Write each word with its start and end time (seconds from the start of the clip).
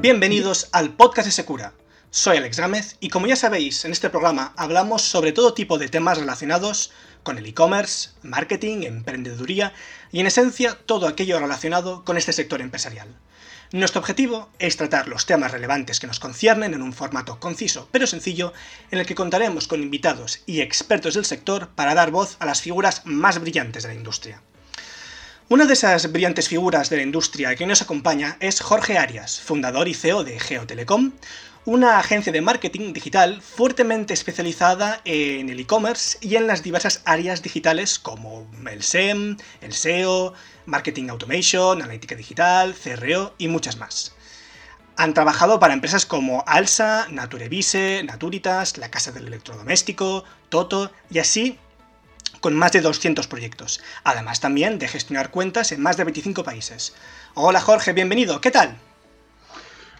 Bienvenidos 0.00 0.70
al 0.72 0.94
podcast 0.94 1.26
de 1.26 1.32
Secura. 1.32 1.74
Soy 2.10 2.38
Alex 2.38 2.58
Gámez 2.58 2.96
y 3.00 3.10
como 3.10 3.26
ya 3.26 3.36
sabéis, 3.36 3.84
en 3.84 3.92
este 3.92 4.08
programa 4.08 4.54
hablamos 4.56 5.02
sobre 5.02 5.32
todo 5.32 5.52
tipo 5.52 5.76
de 5.76 5.90
temas 5.90 6.16
relacionados 6.16 6.90
con 7.22 7.36
el 7.36 7.44
e-commerce, 7.44 8.08
marketing, 8.22 8.84
emprendeduría 8.84 9.74
y 10.10 10.20
en 10.20 10.26
esencia 10.26 10.78
todo 10.86 11.06
aquello 11.06 11.38
relacionado 11.38 12.02
con 12.02 12.16
este 12.16 12.32
sector 12.32 12.62
empresarial. 12.62 13.14
Nuestro 13.72 14.00
objetivo 14.00 14.48
es 14.58 14.78
tratar 14.78 15.06
los 15.06 15.26
temas 15.26 15.52
relevantes 15.52 16.00
que 16.00 16.06
nos 16.06 16.18
conciernen 16.18 16.72
en 16.72 16.80
un 16.80 16.94
formato 16.94 17.38
conciso 17.38 17.86
pero 17.92 18.06
sencillo 18.06 18.54
en 18.90 19.00
el 19.00 19.06
que 19.06 19.14
contaremos 19.14 19.68
con 19.68 19.82
invitados 19.82 20.40
y 20.46 20.62
expertos 20.62 21.12
del 21.12 21.26
sector 21.26 21.68
para 21.74 21.94
dar 21.94 22.10
voz 22.10 22.36
a 22.38 22.46
las 22.46 22.62
figuras 22.62 23.02
más 23.04 23.38
brillantes 23.38 23.82
de 23.82 23.90
la 23.90 23.96
industria. 23.96 24.40
Una 25.50 25.66
de 25.66 25.72
esas 25.72 26.12
brillantes 26.12 26.46
figuras 26.46 26.90
de 26.90 26.96
la 26.96 27.02
industria 27.02 27.56
que 27.56 27.66
nos 27.66 27.82
acompaña 27.82 28.36
es 28.38 28.60
Jorge 28.60 28.98
Arias, 28.98 29.40
fundador 29.40 29.88
y 29.88 29.94
CEO 29.94 30.22
de 30.22 30.38
Geotelecom, 30.38 31.10
una 31.64 31.98
agencia 31.98 32.32
de 32.32 32.40
marketing 32.40 32.92
digital 32.92 33.42
fuertemente 33.42 34.14
especializada 34.14 35.00
en 35.04 35.48
el 35.48 35.58
e-commerce 35.58 36.18
y 36.20 36.36
en 36.36 36.46
las 36.46 36.62
diversas 36.62 37.02
áreas 37.04 37.42
digitales 37.42 37.98
como 37.98 38.48
el 38.70 38.84
SEM, 38.84 39.38
el 39.60 39.72
SEO, 39.72 40.34
Marketing 40.66 41.08
Automation, 41.08 41.82
Analítica 41.82 42.14
Digital, 42.14 42.76
CRO 42.76 43.34
y 43.36 43.48
muchas 43.48 43.76
más. 43.76 44.14
Han 44.94 45.14
trabajado 45.14 45.58
para 45.58 45.74
empresas 45.74 46.06
como 46.06 46.44
Alsa, 46.46 47.08
Naturevise, 47.10 48.04
Naturitas, 48.04 48.78
la 48.78 48.92
Casa 48.92 49.10
del 49.10 49.26
Electrodoméstico, 49.26 50.22
Toto 50.48 50.92
y 51.10 51.18
así 51.18 51.58
con 52.40 52.54
más 52.56 52.72
de 52.72 52.80
200 52.80 53.28
proyectos, 53.28 53.80
además 54.04 54.40
también 54.40 54.78
de 54.78 54.88
gestionar 54.88 55.30
cuentas 55.30 55.72
en 55.72 55.82
más 55.82 55.96
de 55.96 56.04
25 56.04 56.42
países. 56.42 56.96
Hola 57.34 57.60
Jorge, 57.60 57.92
bienvenido, 57.92 58.40
¿qué 58.40 58.50
tal? 58.50 58.76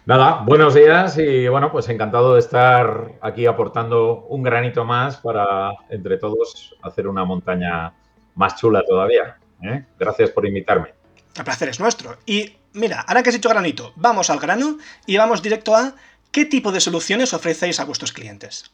Nada, 0.07 0.43
buenos 0.45 0.75
días 0.75 1.19
y 1.19 1.47
bueno, 1.49 1.71
pues 1.71 1.89
encantado 1.89 2.35
de 2.35 2.41
estar 2.41 3.13
aquí 3.21 3.47
aportando 3.47 4.25
un 4.29 4.43
granito 4.43 4.85
más 4.85 5.19
para 5.19 5.73
entre 5.91 6.17
todos 6.17 6.75
hacer 6.83 7.07
una 7.07 7.25
montaña 7.25 7.93
más 8.35 8.57
chula 8.57 8.83
todavía. 8.85 9.37
¿eh? 9.63 9.85
Gracias 9.99 10.31
por 10.31 10.47
invitarme. 10.47 10.95
El 11.37 11.45
placer 11.45 11.69
es 11.69 11.79
nuestro. 11.79 12.17
Y 12.27 12.57
mira, 12.73 13.03
ahora 13.03 13.23
que 13.23 13.29
has 13.29 13.37
hecho 13.37 13.51
granito, 13.51 13.93
vamos 13.97 14.31
al 14.31 14.41
grano 14.41 14.79
y 15.07 15.17
vamos 15.17 15.43
directo 15.43 15.77
a 15.77 15.95
qué 16.33 16.47
tipo 16.47 16.73
de 16.73 16.81
soluciones 16.81 17.35
ofrecéis 17.35 17.79
a 17.79 17.85
vuestros 17.85 18.13
clientes. 18.13 18.71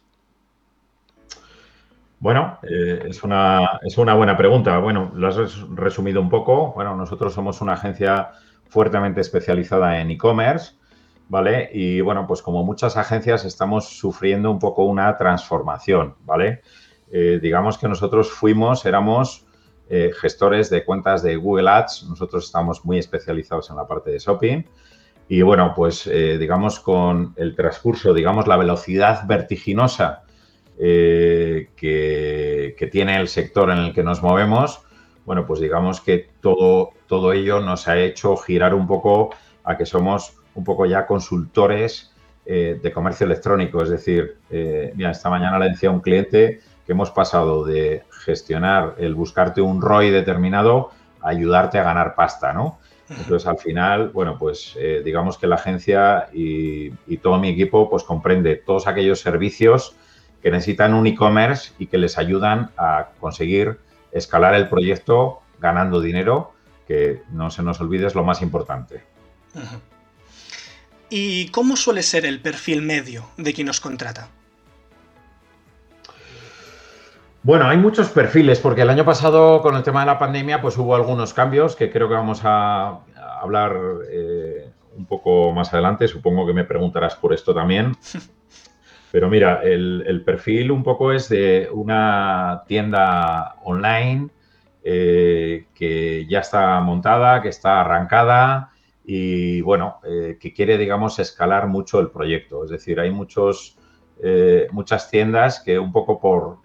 Bueno, 2.18 2.58
eh, 2.62 3.04
es, 3.08 3.22
una, 3.22 3.78
es 3.82 3.98
una 3.98 4.14
buena 4.14 4.36
pregunta. 4.36 4.78
Bueno, 4.78 5.12
lo 5.14 5.28
has 5.28 5.68
resumido 5.70 6.20
un 6.20 6.30
poco. 6.30 6.72
Bueno, 6.72 6.96
nosotros 6.96 7.34
somos 7.34 7.60
una 7.60 7.74
agencia 7.74 8.30
fuertemente 8.68 9.20
especializada 9.20 10.00
en 10.00 10.10
e-commerce, 10.10 10.76
¿vale? 11.28 11.68
Y 11.74 12.00
bueno, 12.00 12.26
pues 12.26 12.40
como 12.40 12.64
muchas 12.64 12.96
agencias 12.96 13.44
estamos 13.44 13.98
sufriendo 13.98 14.50
un 14.50 14.58
poco 14.58 14.84
una 14.84 15.14
transformación, 15.18 16.14
¿vale? 16.24 16.62
Eh, 17.12 17.38
digamos 17.40 17.76
que 17.76 17.86
nosotros 17.86 18.30
fuimos, 18.30 18.86
éramos 18.86 19.46
eh, 19.90 20.10
gestores 20.18 20.70
de 20.70 20.84
cuentas 20.84 21.22
de 21.22 21.36
Google 21.36 21.68
Ads, 21.68 22.06
nosotros 22.08 22.46
estamos 22.46 22.84
muy 22.84 22.98
especializados 22.98 23.68
en 23.68 23.76
la 23.76 23.86
parte 23.86 24.10
de 24.10 24.18
shopping. 24.18 24.62
Y 25.28 25.42
bueno, 25.42 25.72
pues 25.74 26.08
digamos 26.08 26.78
con 26.78 27.34
el 27.34 27.56
transcurso, 27.56 28.14
digamos 28.14 28.46
la 28.46 28.56
velocidad 28.56 29.26
vertiginosa 29.26 30.22
eh, 30.78 31.70
que, 31.74 32.88
tiene 32.92 33.18
el 33.18 33.28
sector 33.28 33.70
en 33.70 33.78
el 33.78 33.94
que 33.94 34.02
nos 34.02 34.22
movemos, 34.22 34.80
bueno, 35.24 35.46
pues 35.46 35.60
digamos 35.60 36.00
que 36.00 36.28
todo, 36.40 36.90
todo 37.06 37.32
ello 37.32 37.60
nos 37.60 37.88
ha 37.88 37.98
hecho 37.98 38.36
girar 38.36 38.74
un 38.74 38.86
poco 38.86 39.30
a 39.64 39.76
que 39.76 39.86
somos 39.86 40.34
un 40.54 40.64
poco 40.64 40.86
ya 40.86 41.06
consultores 41.06 42.12
eh, 42.44 42.78
de 42.80 42.92
comercio 42.92 43.26
electrónico. 43.26 43.82
Es 43.82 43.88
decir, 43.88 44.36
eh, 44.50 44.92
mira, 44.94 45.10
esta 45.10 45.30
mañana 45.30 45.58
le 45.58 45.70
decía 45.70 45.88
a 45.88 45.92
un 45.92 46.00
cliente 46.00 46.60
que 46.86 46.92
hemos 46.92 47.10
pasado 47.10 47.64
de 47.64 48.04
gestionar 48.10 48.94
el 48.98 49.14
buscarte 49.14 49.60
un 49.60 49.82
ROI 49.82 50.10
determinado 50.10 50.90
a 51.20 51.30
ayudarte 51.30 51.78
a 51.78 51.82
ganar 51.82 52.14
pasta, 52.14 52.52
¿no? 52.52 52.78
Entonces, 53.08 53.46
al 53.46 53.58
final, 53.58 54.10
bueno, 54.10 54.36
pues 54.38 54.76
digamos 55.04 55.38
que 55.38 55.46
la 55.46 55.54
agencia 55.54 56.28
y, 56.32 56.92
y, 57.06 57.18
todo 57.18 57.38
mi 57.38 57.50
equipo 57.50 57.88
pues 57.88 58.02
comprende 58.02 58.56
todos 58.56 58.88
aquellos 58.88 59.20
servicios 59.20 59.94
que 60.46 60.52
necesitan 60.52 60.94
un 60.94 61.08
e-commerce 61.08 61.72
y 61.76 61.88
que 61.88 61.98
les 61.98 62.18
ayudan 62.18 62.70
a 62.76 63.08
conseguir 63.18 63.80
escalar 64.12 64.54
el 64.54 64.68
proyecto 64.68 65.40
ganando 65.58 66.00
dinero, 66.00 66.52
que 66.86 67.24
no 67.32 67.50
se 67.50 67.64
nos 67.64 67.80
olvide 67.80 68.06
es 68.06 68.14
lo 68.14 68.22
más 68.22 68.42
importante. 68.42 69.02
¿Y 71.10 71.48
cómo 71.48 71.74
suele 71.74 72.04
ser 72.04 72.24
el 72.24 72.38
perfil 72.38 72.82
medio 72.82 73.26
de 73.36 73.52
quien 73.54 73.66
nos 73.66 73.80
contrata? 73.80 74.28
Bueno, 77.42 77.66
hay 77.66 77.78
muchos 77.78 78.10
perfiles, 78.10 78.60
porque 78.60 78.82
el 78.82 78.90
año 78.90 79.04
pasado 79.04 79.60
con 79.62 79.74
el 79.74 79.82
tema 79.82 80.02
de 80.02 80.06
la 80.06 80.20
pandemia 80.20 80.62
pues 80.62 80.78
hubo 80.78 80.94
algunos 80.94 81.34
cambios 81.34 81.74
que 81.74 81.90
creo 81.90 82.06
que 82.08 82.14
vamos 82.14 82.42
a 82.44 83.00
hablar 83.42 83.76
eh, 84.08 84.70
un 84.96 85.06
poco 85.06 85.50
más 85.50 85.72
adelante. 85.72 86.06
Supongo 86.06 86.46
que 86.46 86.52
me 86.52 86.62
preguntarás 86.62 87.16
por 87.16 87.34
esto 87.34 87.52
también. 87.52 87.96
Pero 89.16 89.30
mira, 89.30 89.62
el, 89.62 90.22
perfil 90.26 90.70
un 90.70 90.82
poco 90.82 91.10
es 91.10 91.30
de 91.30 91.70
una 91.72 92.64
tienda 92.66 93.54
online 93.64 94.28
eh, 94.84 95.68
que 95.74 96.26
ya 96.28 96.40
está 96.40 96.78
montada, 96.82 97.40
que 97.40 97.48
está 97.48 97.80
arrancada 97.80 98.72
y 99.06 99.62
bueno, 99.62 100.00
eh, 100.04 100.36
que 100.38 100.52
quiere, 100.52 100.76
digamos, 100.76 101.18
escalar 101.18 101.66
mucho 101.66 101.98
el 101.98 102.10
proyecto. 102.10 102.62
Es 102.62 102.68
decir, 102.68 103.00
hay 103.00 103.10
muchos, 103.10 103.78
eh, 104.22 104.66
muchas 104.70 105.10
tiendas 105.10 105.60
que 105.60 105.78
un 105.78 105.92
poco 105.92 106.20
por 106.20 106.58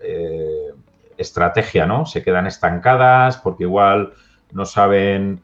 estrategia, 1.18 1.85
¿no? 1.85 2.06
Se 2.06 2.22
quedan 2.22 2.47
estancadas 2.47 3.38
porque 3.38 3.63
igual 3.63 4.12
no 4.51 4.66
saben 4.66 5.39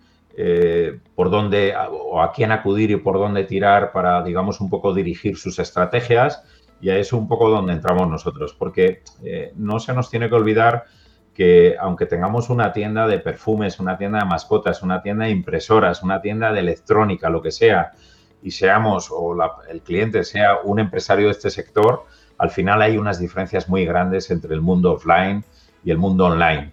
por 1.15 1.29
dónde 1.29 1.73
o 1.89 2.21
a 2.21 2.33
quién 2.33 2.51
acudir 2.51 2.91
y 2.91 2.97
por 2.97 3.17
dónde 3.17 3.45
tirar 3.45 3.93
para, 3.93 4.21
digamos, 4.23 4.59
un 4.59 4.69
poco 4.69 4.93
dirigir 4.93 5.37
sus 5.37 5.57
estrategias 5.57 6.43
y 6.79 6.89
a 6.89 6.97
eso 6.97 7.17
un 7.17 7.27
poco 7.27 7.49
donde 7.49 7.73
entramos 7.73 8.07
nosotros, 8.07 8.53
porque 8.53 9.03
eh, 9.23 9.51
no 9.55 9.79
se 9.79 9.93
nos 9.93 10.09
tiene 10.09 10.29
que 10.29 10.35
olvidar 10.35 10.85
que 11.33 11.75
aunque 11.79 12.07
tengamos 12.07 12.49
una 12.49 12.73
tienda 12.73 13.07
de 13.07 13.19
perfumes, 13.19 13.79
una 13.79 13.97
tienda 13.97 14.19
de 14.19 14.25
mascotas, 14.25 14.81
una 14.81 15.01
tienda 15.01 15.25
de 15.25 15.31
impresoras, 15.31 16.01
una 16.01 16.19
tienda 16.19 16.51
de 16.51 16.61
electrónica, 16.61 17.29
lo 17.29 17.41
que 17.41 17.51
sea, 17.51 17.91
y 18.41 18.51
seamos 18.51 19.09
o 19.11 19.35
el 19.69 19.81
cliente 19.81 20.23
sea 20.23 20.57
un 20.63 20.79
empresario 20.79 21.25
de 21.27 21.33
este 21.33 21.49
sector, 21.49 22.05
al 22.37 22.49
final 22.49 22.81
hay 22.81 22.97
unas 22.97 23.19
diferencias 23.19 23.69
muy 23.69 23.85
grandes 23.85 24.31
entre 24.31 24.53
el 24.53 24.61
mundo 24.61 24.93
offline 24.93 25.43
y 25.83 25.91
el 25.91 25.97
mundo 25.97 26.25
online. 26.25 26.71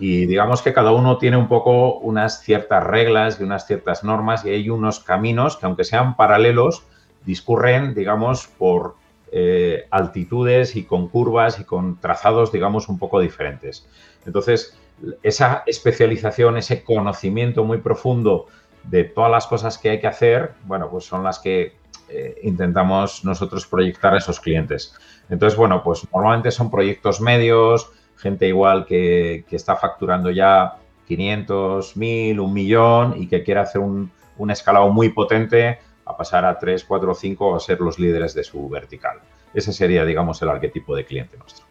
Y 0.00 0.24
digamos 0.24 0.62
que 0.62 0.72
cada 0.72 0.92
uno 0.92 1.18
tiene 1.18 1.36
un 1.36 1.48
poco 1.48 1.98
unas 1.98 2.40
ciertas 2.40 2.82
reglas 2.84 3.38
y 3.38 3.44
unas 3.44 3.66
ciertas 3.66 4.04
normas 4.04 4.44
y 4.44 4.50
hay 4.50 4.70
unos 4.70 5.00
caminos 5.00 5.56
que 5.58 5.66
aunque 5.66 5.84
sean 5.84 6.16
paralelos, 6.16 6.84
discurren, 7.26 7.94
digamos, 7.94 8.46
por 8.46 8.94
eh, 9.32 9.86
altitudes 9.90 10.76
y 10.76 10.84
con 10.84 11.08
curvas 11.08 11.58
y 11.58 11.64
con 11.64 12.00
trazados, 12.00 12.52
digamos, 12.52 12.88
un 12.88 12.98
poco 12.98 13.20
diferentes. 13.20 13.88
Entonces, 14.24 14.78
esa 15.22 15.62
especialización, 15.66 16.56
ese 16.56 16.84
conocimiento 16.84 17.64
muy 17.64 17.78
profundo 17.78 18.46
de 18.84 19.04
todas 19.04 19.30
las 19.30 19.46
cosas 19.46 19.78
que 19.78 19.90
hay 19.90 20.00
que 20.00 20.06
hacer, 20.06 20.52
bueno, 20.64 20.88
pues 20.88 21.04
son 21.04 21.24
las 21.24 21.38
que 21.38 21.74
eh, 22.08 22.38
intentamos 22.44 23.24
nosotros 23.24 23.66
proyectar 23.66 24.14
a 24.14 24.18
esos 24.18 24.38
clientes. 24.38 24.94
Entonces, 25.28 25.58
bueno, 25.58 25.82
pues 25.82 26.06
normalmente 26.12 26.52
son 26.52 26.70
proyectos 26.70 27.20
medios, 27.20 27.90
gente 28.16 28.46
igual 28.46 28.86
que, 28.86 29.44
está 29.50 29.74
facturando 29.76 30.30
ya 30.30 30.76
500, 31.08 31.96
1000, 31.96 32.40
un 32.40 32.52
millón 32.52 33.14
y 33.20 33.26
que 33.26 33.42
quiere 33.42 33.60
hacer 33.60 33.80
un 33.80 34.10
escalado 34.50 34.88
muy 34.90 35.08
potente 35.08 35.78
a 36.06 36.16
pasar 36.16 36.44
a 36.44 36.58
3, 36.58 36.84
4 36.84 37.10
o 37.10 37.14
5 37.14 37.56
a 37.56 37.60
ser 37.60 37.80
los 37.80 37.98
líderes 37.98 38.32
de 38.34 38.44
su 38.44 38.68
vertical. 38.68 39.18
Ese 39.52 39.72
sería, 39.72 40.04
digamos, 40.04 40.40
el 40.40 40.48
arquetipo 40.48 40.94
de 40.94 41.04
cliente 41.04 41.36
nuestro. 41.36 41.66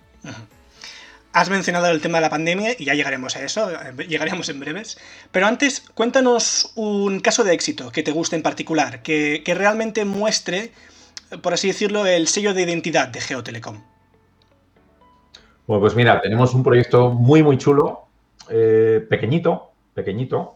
Has 1.31 1.49
mencionado 1.49 1.87
el 1.87 2.01
tema 2.01 2.17
de 2.17 2.21
la 2.21 2.29
pandemia 2.29 2.75
y 2.77 2.85
ya 2.85 2.93
llegaremos 2.93 3.35
a 3.35 3.43
eso, 3.43 3.69
llegaremos 4.07 4.47
en 4.49 4.59
breves. 4.59 4.97
Pero 5.31 5.47
antes, 5.47 5.81
cuéntanos 5.93 6.71
un 6.75 7.19
caso 7.19 7.43
de 7.43 7.53
éxito 7.53 7.91
que 7.91 8.03
te 8.03 8.11
guste 8.11 8.35
en 8.35 8.41
particular, 8.41 9.01
que, 9.01 9.41
realmente 9.55 10.05
muestre, 10.05 10.71
por 11.41 11.53
así 11.53 11.67
decirlo, 11.67 12.05
el 12.05 12.27
sello 12.27 12.53
de 12.53 12.61
identidad 12.61 13.07
de 13.07 13.21
Geotelecom. 13.21 13.83
Bueno, 15.67 15.81
pues 15.81 15.95
mira, 15.95 16.21
tenemos 16.21 16.53
un 16.53 16.63
proyecto 16.63 17.09
muy, 17.09 17.41
muy 17.41 17.57
chulo, 17.57 18.05
eh, 18.49 19.05
pequeñito, 19.09 19.71
pequeñito, 19.93 20.54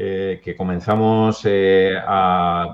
eh, 0.00 0.40
que 0.44 0.54
comenzamos 0.54 1.40
eh, 1.44 1.98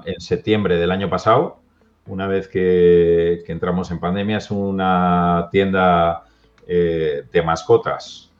en 0.04 0.20
septiembre 0.20 0.76
del 0.76 0.90
año 0.90 1.08
pasado, 1.08 1.62
una 2.04 2.26
vez 2.26 2.48
que, 2.48 3.42
entramos 3.48 3.90
en 3.90 3.98
pandemia. 3.98 4.36
Es 4.36 4.50
una 4.50 5.48
tienda 5.50 6.24
eh, 6.66 7.24
de 7.32 7.42
mascotas 7.42 8.30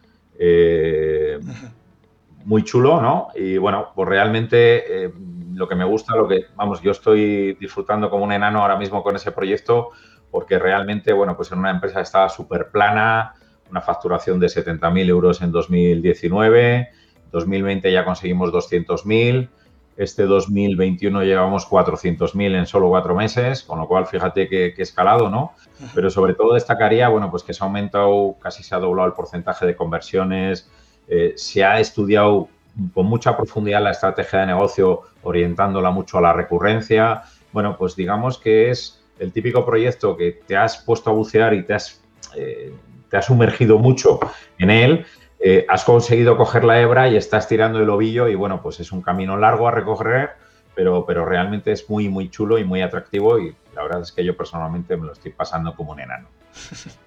muy 2.45 2.63
chulo, 2.63 3.01
¿no? 3.01 3.29
Y 3.35 3.57
bueno, 3.57 3.89
pues 3.95 4.07
realmente 4.07 5.11
lo 5.55 5.67
que 5.67 5.77
me 5.77 5.87
gusta, 5.87 6.15
lo 6.15 6.29
que, 6.29 6.45
vamos, 6.55 6.83
yo 6.83 6.91
estoy 6.91 7.55
disfrutando 7.55 8.11
como 8.11 8.25
un 8.25 8.33
enano 8.33 8.61
ahora 8.61 8.77
mismo 8.77 9.03
con 9.03 9.17
ese 9.17 9.33
proyecto, 9.33 9.93
porque 10.31 10.59
realmente, 10.59 11.15
bueno, 11.15 11.35
pues 11.37 11.51
en 11.53 11.59
una 11.59 11.71
empresa 11.71 12.03
estaba 12.03 12.29
súper 12.29 12.69
plana, 12.71 13.33
una 13.71 13.81
facturación 13.81 14.39
de 14.39 14.49
70.000 14.49 15.09
euros 15.09 15.41
en 15.41 15.53
2019, 15.53 16.91
2020 17.35 17.91
ya 17.93 18.05
conseguimos 18.05 18.51
200.000, 18.53 19.49
este 19.97 20.25
2021 20.25 21.23
llevamos 21.25 21.69
400.000 21.69 22.59
en 22.59 22.67
solo 22.67 22.89
cuatro 22.89 23.15
meses, 23.15 23.63
con 23.63 23.79
lo 23.79 23.87
cual 23.87 24.07
fíjate 24.07 24.49
que, 24.49 24.75
escalado, 24.79 25.29
¿no? 25.29 25.53
Pero 25.95 26.11
sobre 26.11 26.35
todo 26.35 26.55
destacaría, 26.55 27.09
bueno, 27.09 27.31
pues 27.31 27.43
que 27.43 27.53
se 27.53 27.63
ha 27.63 27.67
aumentado, 27.67 28.37
casi 28.41 28.63
se 28.63 28.75
ha 28.75 28.79
doblado 28.79 29.09
el 29.09 29.15
porcentaje 29.15 29.67
de 29.67 29.77
conversiones, 29.77 30.71
eh, 31.09 31.35
se 31.37 31.65
ha 31.65 31.79
estudiado 31.81 32.49
con 32.93 33.07
mucha 33.07 33.37
profundidad 33.37 33.83
la 33.83 33.91
estrategia 33.91 34.41
de 34.41 34.47
negocio, 34.47 35.03
orientándola 35.23 35.91
mucho 35.91 36.19
a 36.19 36.23
la 36.23 36.33
recurrencia. 36.33 37.23
Bueno, 37.53 37.77
pues 37.77 37.95
digamos 37.95 38.39
que 38.39 38.71
es 38.71 39.01
el 39.19 39.33
típico 39.33 39.65
proyecto 39.65 40.17
que 40.17 40.41
te 40.47 40.57
has 40.57 40.79
puesto 40.79 41.11
a 41.11 41.13
bucear 41.13 41.55
y 41.55 41.63
te 41.65 41.75
has, 41.75 42.01
eh, 42.37 42.73
te 43.09 43.17
has 43.17 43.27
sumergido 43.27 43.79
mucho 43.79 44.19
en 44.59 44.71
él 44.71 45.07
eh, 45.47 45.67
has 45.69 45.85
conseguido 45.85 46.39
coger 46.39 46.65
la 46.65 46.81
hebra 46.81 47.07
y 47.11 47.19
estás 47.19 47.47
tirando 47.47 47.79
el 47.79 47.91
ovillo 47.91 48.29
y 48.29 48.35
bueno, 48.35 48.63
pues 48.63 48.81
es 48.81 48.93
un 48.93 49.03
camino 49.03 49.37
largo 49.37 49.69
a 49.69 49.71
recorrer, 49.71 50.31
pero, 50.75 51.05
pero 51.05 51.27
realmente 51.27 51.71
es 51.71 51.91
muy, 51.91 52.09
muy 52.09 52.31
chulo 52.31 52.59
y 52.59 52.65
muy 52.65 52.81
atractivo 52.81 53.39
y 53.39 53.55
la 53.75 53.83
verdad 53.83 54.01
es 54.01 54.11
que 54.11 54.25
yo 54.25 54.35
personalmente 54.39 54.97
me 54.97 55.05
lo 55.05 55.13
estoy 55.13 55.33
pasando 55.33 55.77
como 55.77 55.93
un 55.93 56.01
enano. 56.01 56.29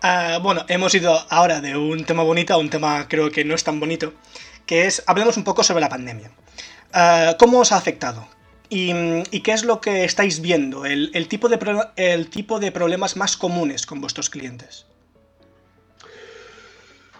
Ah, 0.00 0.38
bueno, 0.40 0.64
hemos 0.68 0.94
ido 0.94 1.18
ahora 1.28 1.60
de 1.60 1.76
un 1.76 2.04
tema 2.04 2.22
bonito 2.22 2.54
a 2.54 2.56
un 2.56 2.70
tema 2.70 3.08
creo 3.08 3.32
que 3.32 3.44
no 3.44 3.56
es 3.56 3.64
tan 3.64 3.80
bonito, 3.80 4.12
que 4.64 4.86
es, 4.86 5.02
hablemos 5.08 5.36
un 5.36 5.42
poco 5.42 5.64
sobre 5.64 5.80
la 5.80 5.88
pandemia. 5.88 6.30
Ah, 6.92 7.34
¿Cómo 7.36 7.58
os 7.58 7.72
ha 7.72 7.78
afectado? 7.78 8.28
¿Y, 8.70 9.40
qué 9.40 9.50
es 9.50 9.64
lo 9.64 9.80
que 9.80 10.04
estáis 10.04 10.40
viendo? 10.40 10.86
El, 10.86 11.26
tipo 11.26 11.48
de 11.48 11.58
el 11.96 12.30
tipo 12.30 12.60
de 12.60 12.70
problemas 12.70 13.16
más 13.16 13.36
comunes 13.36 13.86
con 13.86 14.00
vuestros 14.00 14.30
clientes. 14.30 14.86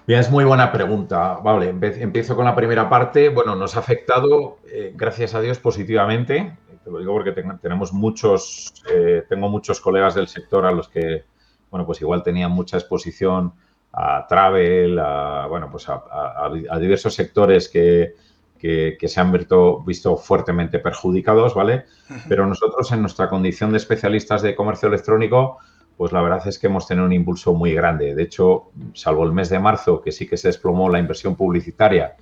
Bien, 0.08 0.20
es 0.20 0.30
muy 0.30 0.46
buena 0.46 0.72
pregunta. 0.72 1.34
Vale, 1.44 1.68
empiezo 1.68 2.34
con 2.34 2.46
la 2.46 2.56
primera 2.56 2.88
parte. 2.88 3.28
Bueno, 3.28 3.54
nos 3.54 3.76
ha 3.76 3.80
afectado, 3.80 4.56
eh, 4.64 4.94
gracias 4.96 5.34
a 5.34 5.42
Dios, 5.42 5.58
positivamente. 5.58 6.56
Te 6.82 6.90
lo 6.90 6.98
digo 6.98 7.12
porque 7.12 7.34
tenemos 7.60 7.92
muchos, 7.92 8.72
eh, 8.90 9.24
tengo 9.28 9.50
muchos 9.50 9.82
colegas 9.82 10.14
del 10.14 10.26
sector 10.26 10.64
a 10.64 10.72
los 10.72 10.88
que, 10.88 11.24
bueno, 11.70 11.84
pues 11.84 12.00
igual 12.00 12.22
tenían 12.22 12.52
mucha 12.52 12.78
exposición 12.78 13.52
a 13.92 14.26
travel, 14.26 14.98
a, 14.98 15.46
bueno, 15.46 15.68
pues 15.70 15.86
a, 15.90 16.78
diversos 16.80 17.12
sectores 17.12 17.68
que, 17.68 18.14
se 18.58 19.20
han 19.20 19.30
visto, 19.30 19.82
visto, 19.82 20.16
fuertemente 20.16 20.78
perjudicados, 20.78 21.52
¿vale? 21.52 21.84
Pero 22.30 22.46
nosotros, 22.46 22.90
en 22.92 23.02
nuestra 23.02 23.28
condición 23.28 23.72
de 23.72 23.76
especialistas 23.76 24.40
de 24.40 24.56
comercio 24.56 24.88
electrónico, 24.88 25.58
pues 25.98 26.12
la 26.12 26.22
verdad 26.22 26.46
es 26.46 26.60
que 26.60 26.68
hemos 26.68 26.86
tenido 26.86 27.04
un 27.04 27.12
impulso 27.12 27.52
muy 27.52 27.74
grande. 27.74 28.14
De 28.14 28.22
hecho, 28.22 28.70
salvo 28.94 29.24
el 29.24 29.32
mes 29.32 29.50
de 29.50 29.58
marzo, 29.58 30.00
que 30.00 30.12
sí 30.12 30.28
que 30.28 30.36
se 30.36 30.46
desplomó 30.46 30.88
la 30.88 31.00
inversión 31.00 31.34
publicitaria 31.34 32.14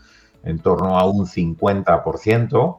en 0.43 0.59
torno 0.61 0.99
a 0.99 1.05
un 1.05 1.27
50%, 1.27 2.79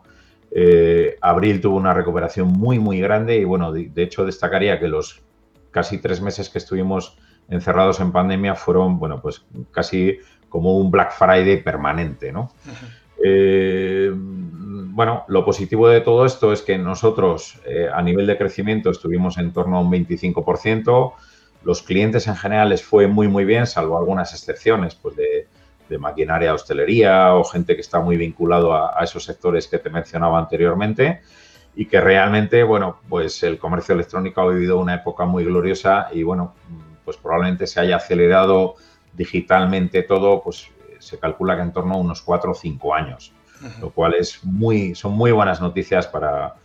eh, 0.49 1.17
abril 1.21 1.61
tuvo 1.61 1.77
una 1.77 1.93
recuperación 1.93 2.47
muy, 2.47 2.79
muy 2.79 2.99
grande 2.99 3.37
y 3.37 3.43
bueno, 3.43 3.71
de, 3.71 3.91
hecho 4.01 4.25
destacaría 4.25 4.79
que 4.79 4.87
los 4.87 5.21
casi 5.69 5.99
tres 5.99 6.19
meses 6.19 6.49
que 6.49 6.57
estuvimos 6.57 7.19
encerrados 7.47 7.99
en 7.99 8.11
pandemia 8.11 8.55
fueron, 8.55 8.97
bueno, 8.97 9.21
pues 9.21 9.45
casi 9.69 10.17
como 10.49 10.79
un 10.79 10.89
Black 10.89 11.11
Friday 11.11 11.61
permanente, 11.61 12.31
¿no? 12.31 12.51
Bueno, 14.97 15.25
lo 15.27 15.45
positivo 15.45 15.87
de 15.89 16.01
todo 16.01 16.25
esto 16.25 16.51
es 16.51 16.63
que 16.63 16.79
nosotros 16.79 17.61
eh, 17.67 17.87
a 17.93 18.01
nivel 18.01 18.25
de 18.25 18.35
crecimiento 18.35 18.89
estuvimos 18.89 19.37
en 19.37 19.53
torno 19.53 19.77
a 19.77 19.81
un 19.81 19.91
25%. 19.91 21.13
Los 21.63 21.83
clientes 21.83 22.25
en 22.25 22.35
general 22.35 22.69
les 22.69 22.83
fue 22.83 23.05
muy, 23.05 23.27
muy 23.27 23.45
bien, 23.45 23.67
salvo 23.67 23.99
algunas 23.99 24.33
excepciones, 24.33 24.95
pues 24.95 25.15
de, 25.15 25.47
maquinaria, 25.99 26.51
hostelería 26.51 27.35
o 27.35 27.43
gente 27.43 27.75
que 27.75 27.81
está 27.81 27.99
muy 27.99 28.17
vinculado 28.17 28.73
a, 28.73 28.99
esos 29.03 29.23
sectores 29.23 29.67
que 29.67 29.77
te 29.77 29.91
mencionaba 29.91 30.39
anteriormente 30.39 31.21
y 31.75 31.85
que 31.85 32.01
realmente, 32.01 32.63
bueno, 32.63 32.99
pues 33.07 33.43
el 33.43 33.59
comercio 33.59 33.93
electrónico 33.93 34.41
ha 34.41 34.47
vivido 34.47 34.79
una 34.79 34.95
época 34.95 35.25
muy 35.25 35.43
gloriosa 35.43 36.07
y, 36.11 36.23
bueno, 36.23 36.55
pues 37.05 37.17
probablemente 37.17 37.67
se 37.67 37.79
haya 37.79 37.97
acelerado 37.97 38.77
digitalmente 39.13 40.01
todo, 40.01 40.41
pues 40.41 40.69
se 40.97 41.19
calcula 41.19 41.55
que 41.55 41.61
en 41.61 41.71
torno 41.71 41.93
a 41.93 41.97
unos 41.97 42.23
4 42.23 42.49
o 42.49 42.55
5 42.55 42.95
años 42.95 43.36
lo 43.81 43.91
cual 43.91 44.15
es 44.15 44.43
muy, 44.43 44.95
son 44.95 45.13
muy 45.13 45.31
buenas 45.31 45.61
noticias 45.61 46.07
para, 46.07 46.55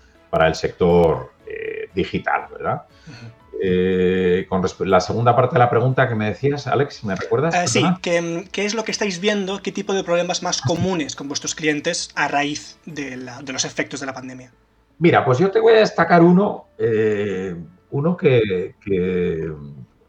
el 0.47 0.55
sector 0.55 1.33
eh, 1.47 1.89
digital, 1.94 2.47
¿verdad? 2.50 2.83
Eh, 3.62 4.47
con 4.49 4.62
la 4.91 5.00
segunda 5.00 5.37
parte 5.37 5.55
de 5.55 5.61
la 5.61 5.71
pregunta 5.71 6.09
que 6.09 6.15
me 6.15 6.27
decías, 6.27 6.67
Alex, 6.67 7.05
¿me 7.05 7.15
recuerdas? 7.15 7.55
Eh, 7.55 7.69
sí, 7.69 7.85
¿qué, 8.00 8.65
es 8.65 8.75
lo 8.75 8.85
que 8.85 8.91
estáis 8.91 9.21
viendo? 9.21 9.62
¿Qué 9.62 9.71
tipo 9.71 9.93
de 9.93 10.03
problemas 10.03 10.43
más 10.43 10.61
comunes 10.61 11.15
con 11.15 11.29
vuestros 11.29 11.55
clientes 11.55 12.11
a 12.15 12.29
raíz 12.29 12.79
de, 12.87 13.17
los 13.17 13.65
efectos 13.65 14.00
de 14.00 14.06
la 14.06 14.15
pandemia? 14.15 14.53
Mira, 14.99 15.25
pues 15.25 15.39
yo 15.39 15.50
te 15.50 15.61
voy 15.61 15.75
a 15.75 15.79
destacar 15.79 16.23
uno, 16.23 16.67
uno 17.91 18.17
que, 18.17 18.73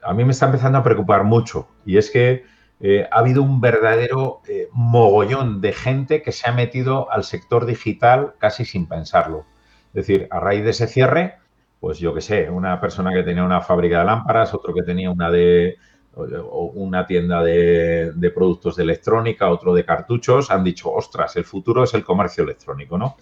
a 0.01 0.13
mí 0.13 0.25
me 0.25 0.31
está 0.31 0.47
empezando 0.47 0.77
a 0.77 0.83
preocupar 0.83 1.23
mucho, 1.23 1.67
y 1.85 1.97
es 1.97 2.09
que 2.09 2.43
eh, 2.85 3.07
ha 3.09 3.19
habido 3.19 3.41
un 3.43 3.61
verdadero 3.61 4.41
eh, 4.45 4.67
mogollón 4.73 5.61
de 5.61 5.71
gente 5.71 6.21
que 6.21 6.33
se 6.33 6.49
ha 6.49 6.51
metido 6.51 7.09
al 7.09 7.23
sector 7.23 7.65
digital 7.65 8.33
casi 8.39 8.65
sin 8.65 8.87
pensarlo. 8.87 9.45
Es 9.93 10.05
decir, 10.05 10.27
a 10.29 10.41
raíz 10.41 10.65
de 10.65 10.71
ese 10.71 10.87
cierre, 10.87 11.37
pues 11.79 11.99
yo 11.99 12.13
qué 12.13 12.19
sé, 12.19 12.49
una 12.49 12.81
persona 12.81 13.13
que 13.13 13.23
tenía 13.23 13.45
una 13.45 13.61
fábrica 13.61 13.99
de 13.99 14.05
lámparas, 14.05 14.53
otro 14.53 14.73
que 14.73 14.83
tenía 14.83 15.09
una 15.09 15.31
de 15.31 15.77
una 16.15 17.07
tienda 17.07 17.41
de, 17.41 18.31
productos 18.35 18.75
de 18.75 18.83
electrónica, 18.83 19.49
otro 19.49 19.73
de 19.73 19.85
cartuchos, 19.85 20.51
han 20.51 20.65
dicho, 20.65 20.91
ostras, 20.91 21.37
el 21.37 21.45
futuro 21.45 21.85
es 21.85 21.93
el 21.93 22.03
comercio 22.03 22.43
electrónico, 22.43 22.97
¿no? 22.97 23.15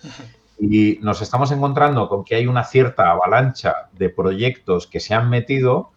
Y 0.60 0.98
nos 1.02 1.22
estamos 1.22 1.52
encontrando 1.52 2.10
con 2.10 2.26
que 2.26 2.36
hay 2.36 2.48
una 2.48 2.64
cierta 2.64 3.12
avalancha 3.12 3.90
de 3.94 4.10
proyectos 4.10 4.88
que 4.88 5.00
se 5.00 5.14
han 5.14 5.30
metido, 5.30 5.92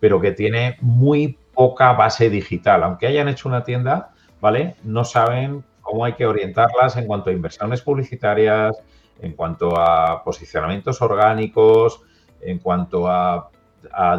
pero 0.00 0.20
que 0.20 0.30
tiene 0.32 0.76
muy 0.80 1.36
poca 1.58 1.92
base 1.92 2.30
digital. 2.30 2.84
Aunque 2.84 3.08
hayan 3.08 3.26
hecho 3.26 3.48
una 3.48 3.64
tienda, 3.64 4.10
¿vale? 4.40 4.76
No 4.84 5.02
saben 5.04 5.64
cómo 5.80 6.04
hay 6.04 6.12
que 6.12 6.24
orientarlas 6.24 6.96
en 6.96 7.04
cuanto 7.08 7.30
a 7.30 7.32
inversiones 7.32 7.82
publicitarias, 7.82 8.76
en 9.20 9.32
cuanto 9.32 9.76
a 9.76 10.22
posicionamientos 10.22 11.02
orgánicos, 11.02 12.00
en 12.40 12.60
cuanto 12.60 13.08
a, 13.08 13.50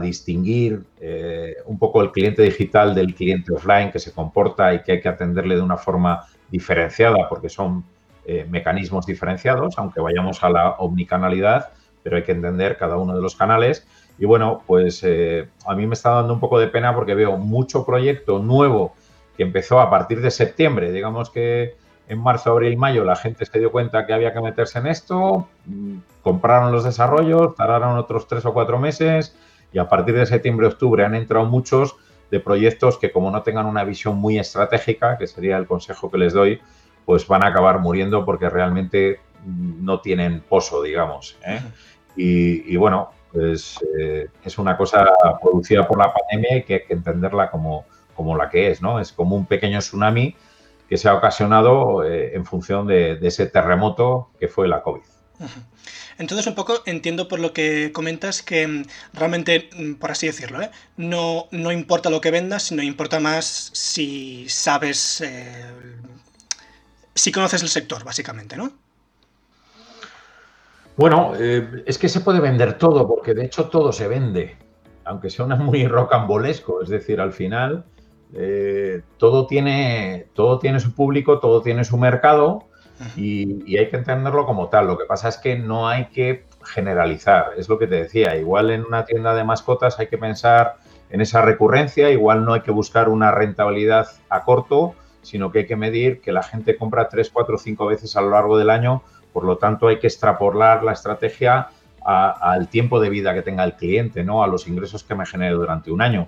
distinguir 0.02 0.84
eh, 1.00 1.56
un 1.66 1.78
poco 1.78 2.02
el 2.02 2.12
cliente 2.12 2.42
digital 2.42 2.96
del 2.96 3.14
cliente 3.14 3.54
offline 3.54 3.92
que 3.92 4.00
se 4.00 4.14
comporta 4.14 4.74
y 4.74 4.82
que 4.82 4.94
hay 4.94 5.02
que 5.02 5.10
atenderle 5.10 5.56
de 5.56 5.62
una 5.62 5.78
forma 5.78 6.26
diferenciada 6.50 7.28
porque 7.28 7.50
son 7.50 7.84
eh, 8.26 8.48
mecanismos 8.50 9.06
diferenciados, 9.06 9.78
aunque 9.78 10.00
vayamos 10.00 10.44
a 10.44 10.50
la 10.50 10.72
omnicanalidad, 10.72 11.70
pero 12.04 12.16
hay 12.16 12.24
que 12.24 12.32
entender 12.32 12.78
cada 12.78 12.98
uno 12.98 13.16
de 13.16 13.22
los 13.22 13.36
canales 13.36 13.86
y 14.20 14.26
bueno, 14.26 14.62
pues 14.68 15.02
eh, 15.04 15.48
a 15.66 15.76
mí 15.76 15.88
me 15.88 15.94
está 15.94 16.10
dando 16.12 16.34
un 16.34 16.42
poco 16.42 16.60
de 16.60 16.68
pena 16.68 16.94
porque 16.94 17.16
veo 17.16 17.38
mucho 17.38 17.86
proyecto 17.86 18.40
nuevo 18.40 18.94
que 19.38 19.44
empezó 19.44 19.80
a 19.80 19.90
partir 19.90 20.22
de 20.22 20.30
septiembre. 20.30 20.92
Digamos 20.92 21.30
que 21.30 21.76
en 22.10 22.20
marzo, 22.20 22.52
abril, 22.52 22.76
mayo 22.78 23.06
la 23.06 23.16
gente 23.16 23.46
se 23.46 23.60
dio 23.60 23.72
cuenta 23.72 24.06
que 24.06 24.12
había 24.12 24.34
que 24.34 24.42
meterse 24.42 24.80
en 24.80 24.88
esto, 24.88 25.48
mm, 25.66 25.98
compraron 26.22 26.74
los 26.74 26.84
desarrollos, 26.84 27.56
tardaron 27.56 27.98
otros 27.98 28.28
tres 28.28 28.46
o 28.46 28.54
cuatro 28.54 28.78
meses 28.78 29.38
y 29.72 29.80
a 29.80 29.88
partir 29.88 30.16
de 30.16 30.26
septiembre, 30.26 30.68
octubre 30.68 31.06
han 31.06 31.16
entrado 31.16 31.46
muchos 31.46 31.96
de 32.30 32.42
proyectos 32.42 32.98
que 32.98 33.12
como 33.14 33.32
no 33.32 33.42
tengan 33.42 33.68
una 33.68 33.86
visión 33.86 34.18
muy 34.18 34.38
estratégica, 34.38 35.18
que 35.18 35.28
sería 35.28 35.56
el 35.56 35.66
consejo 35.66 36.12
que 36.12 36.18
les 36.18 36.34
doy, 36.34 36.60
pues 37.06 37.26
van 37.26 37.46
a 37.46 37.48
acabar 37.48 37.80
muriendo 37.80 38.26
porque 38.26 38.50
realmente 38.50 39.22
mm, 39.46 39.86
no 39.86 40.02
tienen 40.02 40.42
pozo, 40.42 40.84
digamos. 40.84 41.38
¿eh? 41.46 41.62
Y, 42.18 42.74
y, 42.74 42.76
bueno, 42.76 43.12
pues 43.32 43.78
eh, 43.98 44.28
es 44.44 44.58
una 44.58 44.76
cosa 44.76 45.08
producida 45.42 45.88
por 45.88 45.98
la 45.98 46.14
pandemia 46.14 46.58
y 46.58 46.64
que 46.64 46.74
hay 46.76 46.84
que 46.86 46.94
entenderla 46.94 47.50
como, 47.52 47.86
como 48.16 48.36
la 48.36 48.50
que 48.50 48.72
es, 48.72 48.82
¿no? 48.82 49.00
Es 49.00 49.12
como 49.12 49.36
un 49.36 49.46
pequeño 49.46 49.80
tsunami 49.80 50.36
que 50.88 50.98
se 50.98 51.08
ha 51.08 51.14
ocasionado 51.14 52.04
eh, 52.04 52.36
en 52.36 52.46
función 52.46 52.88
de, 52.88 53.20
ese 53.22 53.46
terremoto 53.46 54.30
que 54.40 54.48
fue 54.48 54.68
la 54.68 54.82
COVID. 54.82 55.02
Entonces, 56.18 56.48
un 56.48 56.56
poco 56.56 56.82
entiendo 56.86 57.30
por 57.30 57.40
lo 57.40 57.54
que 57.54 57.92
comentas 57.94 58.42
que 58.42 58.68
mm, 58.68 58.84
realmente, 59.14 59.70
mm, 59.74 59.94
por 59.94 60.12
así 60.12 60.28
decirlo, 60.28 60.62
¿eh? 60.62 60.72
no, 60.98 61.48
no, 61.52 61.72
importa 61.72 62.10
lo 62.10 62.20
que 62.20 62.32
vendas, 62.32 62.64
sino 62.64 62.84
importa 62.84 63.20
más 63.20 63.72
si 63.74 64.50
sabes, 64.50 65.24
si 67.16 67.32
conoces 67.32 67.62
el 67.62 67.70
sector, 67.70 68.04
básicamente, 68.04 68.58
¿no? 68.58 68.74
Bueno, 71.00 71.32
eh, 71.40 71.84
es 71.86 71.98
que 71.98 72.10
se 72.10 72.20
puede 72.20 72.42
vender 72.42 72.78
todo, 72.78 73.08
porque 73.08 73.34
de 73.34 73.46
hecho 73.46 73.70
todo 73.70 73.94
se 73.94 74.10
vende, 74.10 74.58
aunque 75.06 75.30
suena 75.30 75.56
muy 75.56 75.88
rocambolesco. 75.88 76.82
Es 76.82 76.90
decir, 76.90 77.22
al 77.22 77.32
final 77.32 77.86
eh, 78.34 79.02
todo, 79.16 79.48
tiene, 79.48 80.28
todo 80.34 80.60
tiene 80.60 80.82
su 80.82 80.94
público, 80.94 81.40
todo 81.40 81.62
tiene 81.62 81.86
su 81.86 81.98
mercado 81.98 82.66
y, 83.16 83.78
hay 83.78 83.90
que 83.90 83.96
entenderlo 83.96 84.46
como 84.46 84.68
tal. 84.68 84.88
Lo 84.88 84.98
que 84.98 85.06
pasa 85.06 85.30
es 85.30 85.38
que 85.38 85.58
no 85.58 85.88
hay 85.88 86.08
que 86.08 86.44
generalizar, 86.66 87.52
es 87.56 87.70
lo 87.70 87.80
que 87.80 87.88
te 87.88 87.96
decía. 87.96 88.36
Igual 88.36 88.70
en 88.70 88.84
una 88.84 89.06
tienda 89.06 89.34
de 89.34 89.46
mascotas 89.46 90.00
hay 90.00 90.08
que 90.08 90.18
pensar 90.18 90.76
en 91.10 91.22
esa 91.22 91.42
recurrencia, 91.42 92.10
igual 92.10 92.44
no 92.44 92.56
hay 92.56 92.62
que 92.62 92.72
buscar 92.72 93.08
una 93.08 93.32
rentabilidad 93.32 94.10
a 94.28 94.44
corto, 94.44 94.96
sino 95.22 95.50
que 95.50 95.60
hay 95.60 95.66
que 95.66 95.78
medir 95.78 96.20
que 96.20 96.34
la 96.34 96.44
gente 96.44 96.76
compra 96.76 97.08
tres, 97.08 97.30
cuatro, 97.30 97.58
cinco 97.58 97.86
veces 97.86 98.18
a 98.18 98.22
lo 98.22 98.32
largo 98.32 98.58
del 98.58 98.70
año, 98.70 99.02
por 99.34 99.44
lo 99.44 99.58
tanto 99.58 99.88
hay 99.88 100.00
que 100.00 100.08
extrapolar 100.08 100.84
la 100.84 100.94
estrategia 100.94 101.70
al 102.02 102.70
tiempo 102.70 103.00
de 103.00 103.10
vida 103.10 103.34
que 103.34 103.42
tenga 103.42 103.64
el 103.64 103.74
cliente, 103.74 104.24
¿no? 104.24 104.44
a 104.44 104.48
los 104.48 104.68
ingresos 104.68 105.04
que 105.04 105.16
me 105.16 105.26
genere 105.26 105.54
durante 105.54 105.92
un 105.92 106.02
año. 106.02 106.28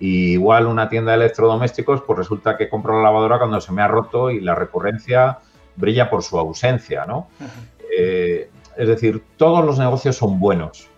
Y 0.00 0.32
igual 0.32 0.66
una 0.66 0.88
tienda 0.88 1.12
de 1.12 1.18
electrodomésticos, 1.18 2.02
pues 2.02 2.18
resulta 2.18 2.56
que 2.56 2.68
compro 2.68 2.96
la 2.96 3.02
lavadora 3.02 3.38
cuando 3.38 3.60
se 3.60 3.72
me 3.72 3.82
ha 3.82 3.88
roto 3.88 4.30
y 4.30 4.40
la 4.40 4.54
recurrencia 4.54 5.38
brilla 5.76 6.08
por 6.08 6.22
su 6.22 6.38
ausencia, 6.38 7.04
¿no? 7.04 7.28
Eh, 7.96 8.48
es 8.76 8.88
decir, 8.88 9.24
todos 9.36 9.64
los 9.64 9.78
negocios 9.78 10.16
son 10.16 10.38
buenos. 10.38 10.88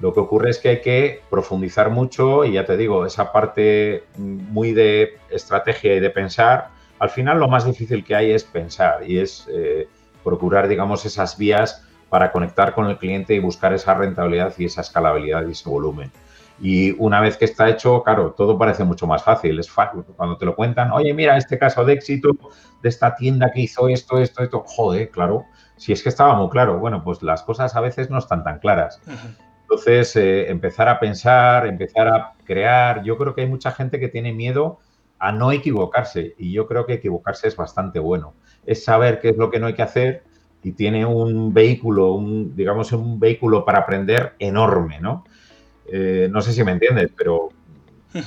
Lo 0.00 0.12
que 0.12 0.20
ocurre 0.20 0.50
es 0.50 0.58
que 0.58 0.68
hay 0.68 0.80
que 0.80 1.22
profundizar 1.30 1.90
mucho 1.90 2.44
y 2.44 2.52
ya 2.52 2.64
te 2.64 2.76
digo, 2.76 3.06
esa 3.06 3.32
parte 3.32 4.04
muy 4.16 4.72
de 4.72 5.18
estrategia 5.30 5.94
y 5.94 6.00
de 6.00 6.10
pensar, 6.10 6.68
al 6.98 7.10
final 7.10 7.38
lo 7.38 7.48
más 7.48 7.64
difícil 7.64 8.04
que 8.04 8.14
hay 8.14 8.32
es 8.32 8.44
pensar 8.44 9.08
y 9.08 9.18
es 9.18 9.46
eh, 9.52 9.88
procurar, 10.28 10.68
digamos, 10.68 11.06
esas 11.06 11.38
vías 11.38 11.84
para 12.10 12.30
conectar 12.32 12.74
con 12.74 12.86
el 12.86 12.98
cliente 12.98 13.34
y 13.34 13.38
buscar 13.38 13.72
esa 13.72 13.94
rentabilidad 13.94 14.52
y 14.58 14.66
esa 14.66 14.82
escalabilidad 14.82 15.46
y 15.46 15.52
ese 15.52 15.68
volumen. 15.68 16.12
Y 16.60 16.94
una 16.98 17.20
vez 17.20 17.36
que 17.36 17.44
está 17.44 17.68
hecho, 17.68 18.02
claro, 18.02 18.34
todo 18.36 18.58
parece 18.58 18.84
mucho 18.84 19.06
más 19.06 19.22
fácil. 19.22 19.58
Es 19.58 19.70
fácil 19.70 20.02
cuando 20.16 20.36
te 20.36 20.44
lo 20.44 20.54
cuentan, 20.54 20.90
oye, 20.92 21.14
mira, 21.14 21.36
este 21.36 21.58
caso 21.58 21.84
de 21.84 21.94
éxito 21.94 22.30
de 22.82 22.88
esta 22.88 23.14
tienda 23.14 23.50
que 23.52 23.60
hizo 23.60 23.88
esto, 23.88 24.18
esto, 24.18 24.42
esto. 24.42 24.64
Joder, 24.66 25.10
claro, 25.10 25.44
si 25.76 25.92
es 25.92 26.02
que 26.02 26.08
estaba 26.08 26.34
muy 26.34 26.50
claro. 26.50 26.78
Bueno, 26.78 27.02
pues 27.04 27.22
las 27.22 27.42
cosas 27.42 27.74
a 27.76 27.80
veces 27.80 28.10
no 28.10 28.18
están 28.18 28.44
tan 28.44 28.58
claras. 28.58 29.00
Entonces, 29.62 30.16
eh, 30.16 30.50
empezar 30.50 30.88
a 30.88 30.98
pensar, 30.98 31.66
empezar 31.66 32.08
a 32.08 32.32
crear. 32.44 33.02
Yo 33.02 33.16
creo 33.16 33.34
que 33.34 33.42
hay 33.42 33.48
mucha 33.48 33.70
gente 33.70 34.00
que 34.00 34.08
tiene 34.08 34.32
miedo 34.32 34.78
a 35.18 35.32
no 35.32 35.52
equivocarse 35.52 36.34
y 36.38 36.52
yo 36.52 36.66
creo 36.66 36.86
que 36.86 36.94
equivocarse 36.94 37.48
es 37.48 37.56
bastante 37.56 37.98
bueno. 37.98 38.34
Es 38.66 38.84
saber 38.84 39.20
qué 39.20 39.30
es 39.30 39.36
lo 39.36 39.50
que 39.50 39.58
no 39.58 39.66
hay 39.66 39.74
que 39.74 39.82
hacer 39.82 40.22
y 40.62 40.72
tiene 40.72 41.06
un 41.06 41.54
vehículo, 41.54 42.12
un, 42.12 42.54
digamos, 42.54 42.92
un 42.92 43.18
vehículo 43.18 43.64
para 43.64 43.78
aprender 43.80 44.34
enorme, 44.38 45.00
¿no? 45.00 45.24
Eh, 45.90 46.28
no 46.30 46.40
sé 46.42 46.52
si 46.52 46.62
me 46.64 46.72
entiendes, 46.72 47.10
pero 47.16 47.50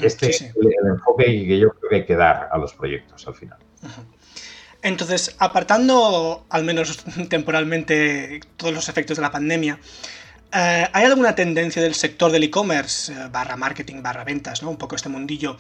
este 0.01 0.29
es 0.29 0.41
el, 0.41 0.73
enfoque 0.91 1.25
que 1.25 1.59
yo 1.59 1.69
creo 1.69 1.89
que 1.89 1.95
hay 1.97 2.05
que 2.05 2.15
dar 2.15 2.50
a 2.51 2.57
los 2.57 2.73
proyectos 2.73 3.27
al 3.27 3.35
final. 3.35 3.57
Entonces, 4.81 5.35
apartando 5.38 6.45
al 6.50 6.63
menos 6.63 7.03
temporalmente 7.29 8.39
todos 8.57 8.73
los 8.73 8.89
efectos 8.89 9.17
de 9.17 9.21
la 9.21 9.31
pandemia, 9.31 9.79
eh, 10.53 10.88
¿hay 10.91 11.05
alguna 11.05 11.36
tendencia 11.36 11.81
del 11.81 11.93
sector 11.93 12.31
del 12.31 12.43
e-commerce, 12.43 13.12
eh, 13.12 13.27
barra 13.31 13.55
marketing, 13.55 14.01
barra 14.01 14.24
ventas, 14.24 14.62
¿no? 14.63 14.70
un 14.70 14.77
poco 14.77 14.96
este 14.96 15.10
mundillo, 15.10 15.58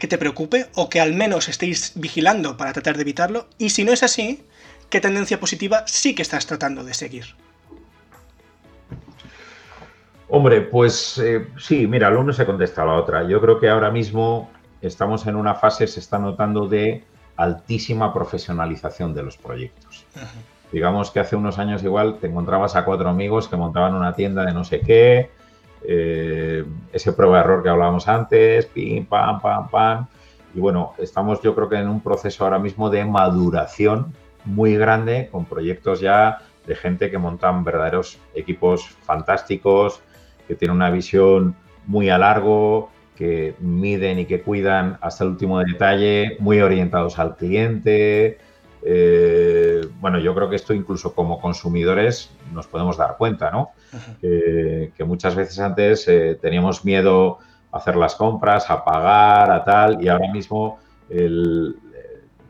que 0.00 0.06
te 0.08 0.16
preocupe 0.16 0.68
o 0.74 0.88
que 0.88 0.98
al 0.98 1.12
menos 1.12 1.48
estéis 1.48 1.92
vigilando 1.94 2.56
para 2.56 2.72
tratar 2.72 2.96
de 2.96 3.02
evitarlo? 3.02 3.48
Y 3.58 3.70
si 3.70 3.84
no 3.84 3.92
es 3.92 4.02
así, 4.02 4.42
¿qué 4.88 5.00
tendencia 5.00 5.38
positiva 5.38 5.84
sí 5.86 6.14
que 6.14 6.22
estás 6.22 6.46
tratando 6.46 6.84
de 6.84 6.94
seguir? 6.94 7.36
Hombre, 10.34 10.62
pues 10.62 11.18
eh, 11.18 11.46
sí, 11.58 11.86
mira, 11.86 12.10
lo 12.10 12.22
uno 12.22 12.32
se 12.32 12.46
contesta 12.46 12.84
a 12.84 12.86
la 12.86 12.94
otra. 12.94 13.22
Yo 13.28 13.38
creo 13.38 13.60
que 13.60 13.68
ahora 13.68 13.90
mismo 13.90 14.50
estamos 14.80 15.26
en 15.26 15.36
una 15.36 15.54
fase, 15.54 15.86
se 15.86 16.00
está 16.00 16.18
notando 16.18 16.66
de 16.66 17.04
altísima 17.36 18.14
profesionalización 18.14 19.12
de 19.12 19.22
los 19.24 19.36
proyectos. 19.36 20.06
Digamos 20.72 21.10
que 21.10 21.20
hace 21.20 21.36
unos 21.36 21.58
años 21.58 21.84
igual 21.84 22.18
te 22.18 22.26
encontrabas 22.28 22.74
a 22.76 22.84
cuatro 22.84 23.08
amigos 23.08 23.46
que 23.46 23.56
montaban 23.56 23.94
una 23.94 24.14
tienda 24.14 24.44
de 24.44 24.52
no 24.52 24.64
sé 24.64 24.80
qué, 24.80 25.30
eh, 25.86 26.64
ese 26.92 27.12
prueba 27.12 27.36
de 27.36 27.44
error 27.44 27.62
que 27.62 27.68
hablábamos 27.68 28.08
antes, 28.08 28.66
pim, 28.66 29.04
pam, 29.04 29.40
pam, 29.40 29.68
pam. 29.68 30.06
Y 30.54 30.60
bueno, 30.60 30.94
estamos 30.98 31.42
yo 31.42 31.54
creo 31.54 31.68
que 31.68 31.76
en 31.76 31.88
un 31.88 32.00
proceso 32.00 32.44
ahora 32.44 32.58
mismo 32.58 32.88
de 32.88 33.04
maduración 33.04 34.14
muy 34.44 34.76
grande 34.76 35.28
con 35.30 35.44
proyectos 35.44 36.00
ya 36.00 36.38
de 36.66 36.74
gente 36.74 37.10
que 37.10 37.18
montan 37.18 37.64
verdaderos 37.64 38.18
equipos 38.34 38.84
fantásticos, 39.02 40.00
que 40.48 40.54
tienen 40.54 40.76
una 40.76 40.90
visión 40.90 41.54
muy 41.86 42.08
a 42.08 42.18
largo, 42.18 42.90
que 43.16 43.54
miden 43.58 44.20
y 44.20 44.26
que 44.26 44.40
cuidan 44.40 44.98
hasta 45.00 45.24
el 45.24 45.30
último 45.30 45.58
detalle, 45.60 46.36
muy 46.38 46.60
orientados 46.60 47.18
al 47.18 47.36
cliente. 47.36 48.38
Eh, 48.84 49.88
bueno, 50.00 50.18
yo 50.18 50.34
creo 50.34 50.50
que 50.50 50.56
esto 50.56 50.74
incluso 50.74 51.14
como 51.14 51.40
consumidores 51.40 52.30
nos 52.52 52.66
podemos 52.66 52.96
dar 52.96 53.16
cuenta, 53.16 53.50
¿no? 53.50 53.70
que 54.20 55.04
muchas 55.04 55.34
veces 55.34 55.58
antes 55.60 56.08
eh, 56.08 56.38
teníamos 56.40 56.84
miedo 56.84 57.38
a 57.70 57.78
hacer 57.78 57.96
las 57.96 58.14
compras, 58.16 58.70
a 58.70 58.84
pagar, 58.84 59.50
a 59.50 59.64
tal, 59.64 60.02
y 60.02 60.08
ahora 60.08 60.32
mismo 60.32 60.78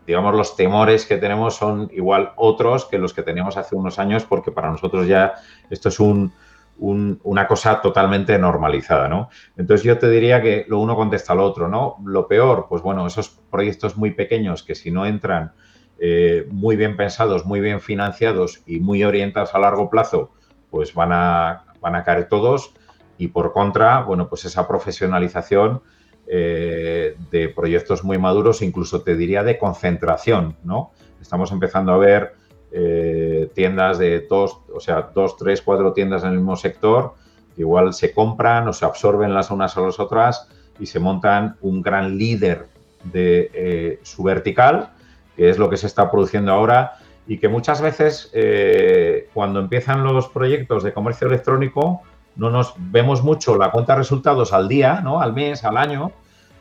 digamos, 0.06 0.34
los 0.34 0.56
temores 0.56 1.06
que 1.06 1.16
tenemos 1.16 1.56
son 1.56 1.90
igual 1.92 2.32
otros 2.36 2.86
que 2.86 2.98
los 2.98 3.12
que 3.14 3.22
teníamos 3.22 3.56
hace 3.56 3.76
unos 3.76 3.98
años, 3.98 4.24
porque 4.24 4.50
para 4.50 4.70
nosotros 4.70 5.06
ya 5.06 5.34
esto 5.70 5.88
es 5.88 6.00
un, 6.00 6.32
una 6.78 7.46
cosa 7.46 7.80
totalmente 7.80 8.36
normalizada, 8.38 9.08
¿no? 9.08 9.28
Entonces 9.56 9.84
yo 9.84 9.98
te 9.98 10.10
diría 10.10 10.42
que 10.42 10.64
lo 10.68 10.80
uno 10.80 10.96
contesta 10.96 11.32
al 11.32 11.40
otro, 11.40 11.68
¿no? 11.68 11.96
Lo 12.04 12.26
peor, 12.26 12.66
pues 12.68 12.82
bueno, 12.82 13.06
esos 13.06 13.28
proyectos 13.28 13.96
muy 13.96 14.10
pequeños 14.12 14.62
que 14.62 14.74
si 14.74 14.90
no 14.90 15.06
entran 15.06 15.52
eh, 15.98 16.46
muy 16.50 16.76
bien 16.76 16.96
pensados, 16.96 17.44
muy 17.44 17.60
bien 17.60 17.80
financiados 17.80 18.62
y 18.66 18.80
muy 18.80 19.04
orientados 19.04 19.54
a 19.54 19.58
largo 19.58 19.88
plazo, 19.88 20.32
pues 20.70 20.94
van 20.94 21.12
a, 21.12 21.64
van 21.80 21.94
a 21.94 22.02
caer 22.02 22.28
todos. 22.28 22.74
Y 23.18 23.28
por 23.28 23.52
contra, 23.52 24.02
bueno, 24.02 24.28
pues 24.28 24.44
esa 24.44 24.66
profesionalización 24.66 25.82
eh, 26.26 27.16
de 27.30 27.48
proyectos 27.50 28.02
muy 28.02 28.18
maduros, 28.18 28.62
incluso 28.62 29.02
te 29.02 29.16
diría 29.16 29.44
de 29.44 29.58
concentración, 29.58 30.56
¿no? 30.64 30.90
Estamos 31.20 31.52
empezando 31.52 31.92
a 31.92 31.98
ver 31.98 32.34
eh, 32.72 33.50
tiendas 33.54 33.98
de 33.98 34.26
dos, 34.28 34.58
o 34.74 34.80
sea, 34.80 35.10
dos, 35.14 35.36
tres, 35.36 35.62
cuatro 35.62 35.92
tiendas 35.92 36.24
en 36.24 36.30
el 36.30 36.38
mismo 36.38 36.56
sector, 36.56 37.14
igual 37.56 37.92
se 37.92 38.12
compran 38.12 38.66
o 38.66 38.72
se 38.72 38.84
absorben 38.84 39.34
las 39.34 39.50
unas 39.50 39.76
a 39.76 39.82
las 39.82 40.00
otras 40.00 40.48
y 40.80 40.86
se 40.86 40.98
montan 40.98 41.56
un 41.60 41.80
gran 41.82 42.16
líder 42.16 42.66
de 43.04 44.00
su 44.02 44.22
vertical, 44.22 44.90
que 45.36 45.50
es 45.50 45.58
lo 45.58 45.68
que 45.70 45.76
se 45.76 45.86
está 45.86 46.10
produciendo 46.10 46.52
ahora 46.52 46.98
y 47.26 47.38
que 47.38 47.48
muchas 47.48 47.80
veces 47.80 48.30
eh, 48.32 49.28
cuando 49.32 49.60
empiezan 49.60 50.02
los 50.04 50.28
proyectos 50.28 50.82
de 50.82 50.92
comercio 50.92 51.28
electrónico 51.28 52.02
no 52.36 52.50
nos 52.50 52.74
vemos 52.76 53.22
mucho 53.22 53.56
la 53.56 53.70
cuenta 53.70 53.92
de 53.92 53.98
resultados 53.98 54.52
al 54.52 54.68
día, 54.68 55.00
¿no? 55.02 55.20
al 55.20 55.32
mes, 55.32 55.64
al 55.64 55.76
año, 55.76 56.12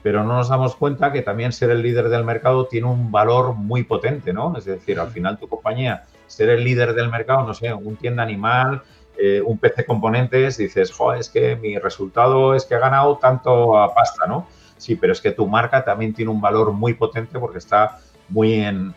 pero 0.04 0.24
no 0.24 0.36
nos 0.36 0.50
damos 0.50 0.76
cuenta 0.76 1.12
que 1.12 1.22
también 1.22 1.52
ser 1.52 1.70
el 1.70 1.82
líder 1.82 2.10
del 2.10 2.24
mercado 2.24 2.66
tiene 2.66 2.88
un 2.88 3.12
valor 3.12 3.54
muy 3.54 3.84
potente, 3.84 4.34
¿no? 4.34 4.58
Es 4.58 4.66
decir, 4.66 5.00
al 5.00 5.12
final 5.12 5.38
tu 5.38 5.48
compañía, 5.48 6.06
ser 6.28 6.50
el 6.50 6.64
líder 6.64 6.94
del 6.94 7.10
mercado, 7.10 7.46
no 7.46 7.54
sé, 7.54 7.72
un 7.74 7.96
tienda 7.98 8.24
animal, 8.24 8.82
eh, 9.18 9.42
un 9.46 9.60
PC 9.60 9.86
componentes, 9.86 10.58
dices, 10.58 10.92
jo, 10.92 11.14
es 11.14 11.30
que 11.30 11.56
mi 11.56 11.78
resultado 11.78 12.56
es 12.56 12.66
que 12.66 12.76
he 12.76 12.80
ganado 12.80 13.18
tanto 13.18 13.78
a 13.78 13.94
pasta, 13.94 14.26
¿no? 14.26 14.48
Sí, 14.78 14.96
pero 14.96 15.14
es 15.14 15.22
que 15.22 15.32
tu 15.32 15.46
marca 15.48 15.86
también 15.86 16.14
tiene 16.14 16.32
un 16.32 16.42
valor 16.42 16.72
muy 16.72 16.96
potente 16.96 17.38
porque 17.38 17.60
está 17.60 18.00
muy 18.32 18.54
en, 18.54 18.94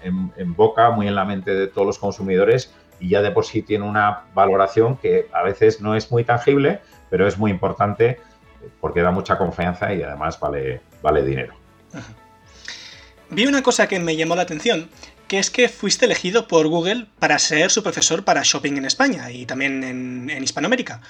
boca, 0.56 0.90
muy 0.90 1.08
en 1.08 1.14
la 1.14 1.24
mente 1.24 1.54
de 1.54 1.66
todos 1.66 1.86
los 1.86 1.98
consumidores 1.98 2.72
y 3.00 3.08
ya 3.08 3.20
de 3.20 3.30
por 3.32 3.44
sí 3.44 3.62
tiene 3.62 3.84
una 3.84 4.24
valoración 4.34 4.96
que 4.96 5.28
a 5.32 5.42
veces 5.42 5.80
no 5.80 5.94
es 5.94 6.10
muy 6.10 6.24
tangible, 6.24 6.80
pero 7.10 7.26
es 7.26 7.36
muy 7.36 7.50
importante 7.50 8.20
porque 8.80 9.02
da 9.02 9.10
mucha 9.10 9.36
confianza 9.36 9.92
y 9.92 10.02
además 10.02 10.38
vale, 10.40 10.80
dinero. 11.24 11.54
Vi 13.30 13.46
una 13.46 13.62
cosa 13.62 13.88
que 13.88 13.98
me 13.98 14.16
llamó 14.16 14.36
la 14.36 14.42
atención, 14.42 14.88
que 15.26 15.38
es 15.38 15.50
que 15.50 15.68
fuiste 15.68 16.04
elegido 16.04 16.46
por 16.46 16.68
Google 16.68 17.06
para 17.18 17.38
ser 17.38 17.70
su 17.70 17.82
profesor 17.82 18.24
para 18.24 18.42
shopping 18.44 18.76
en 18.76 18.84
España 18.84 19.30
y 19.30 19.46
también 19.46 19.82
en, 19.82 20.42
Hispanoamérica. 20.42 21.00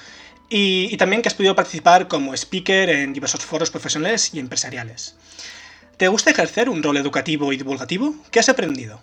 Y, 0.49 0.97
también 0.97 1.23
que 1.23 1.29
has 1.29 1.35
podido 1.35 1.55
participar 1.55 2.09
como 2.09 2.35
speaker 2.35 2.89
en 2.91 3.13
diversos 3.13 3.45
foros 3.45 3.71
profesionales 3.71 4.33
y 4.35 4.39
empresariales. 4.39 5.17
¿Te 5.97 6.09
gusta 6.09 6.31
ejercer 6.31 6.69
un 6.69 6.83
rol 6.83 6.97
educativo 6.97 7.53
y 7.53 7.57
divulgativo? 7.57 8.15
¿Qué 8.31 8.41
has 8.41 8.49
aprendido? 8.49 9.01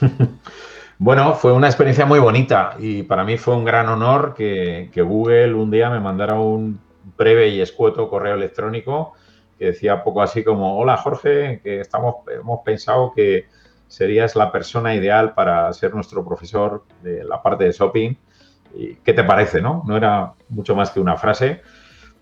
bueno, 0.98 1.34
fue 1.34 1.52
una 1.52 1.66
experiencia 1.66 2.06
muy 2.06 2.18
bonita 2.18 2.76
y 2.78 3.02
para 3.02 3.24
mí 3.24 3.36
fue 3.36 3.56
un 3.56 3.64
gran 3.64 3.88
honor 3.88 4.34
que 4.36 4.90
Google 4.94 5.54
un 5.54 5.70
día 5.70 5.90
me 5.90 6.00
mandara 6.00 6.34
un 6.34 6.80
breve 7.16 7.48
y 7.48 7.60
escueto 7.60 8.08
correo 8.08 8.34
electrónico 8.34 9.14
que 9.58 9.66
decía 9.66 10.02
poco 10.02 10.22
así 10.22 10.44
como, 10.44 10.78
hola 10.78 10.96
Jorge, 10.96 11.60
que 11.62 11.80
estamos, 11.80 12.16
hemos 12.28 12.60
pensado 12.64 13.12
que 13.14 13.46
serías 13.88 14.36
la 14.36 14.52
persona 14.52 14.94
ideal 14.94 15.34
para 15.34 15.72
ser 15.72 15.94
nuestro 15.94 16.24
profesor 16.24 16.84
de 17.02 17.24
la 17.24 17.42
parte 17.42 17.64
de 17.64 17.72
shopping. 17.72 18.14
¿Qué 19.02 19.12
te 19.14 19.24
parece? 19.24 19.62
No, 19.62 19.82
no 19.86 19.96
era 19.96 20.34
mucho 20.50 20.76
más 20.76 20.90
que 20.90 21.00
una 21.00 21.16
frase. 21.16 21.62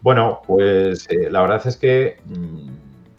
Bueno, 0.01 0.43
pues 0.47 1.09
eh, 1.11 1.29
la 1.31 1.41
verdad 1.41 1.67
es 1.67 1.77
que 1.77 2.19
mm, 2.25 2.69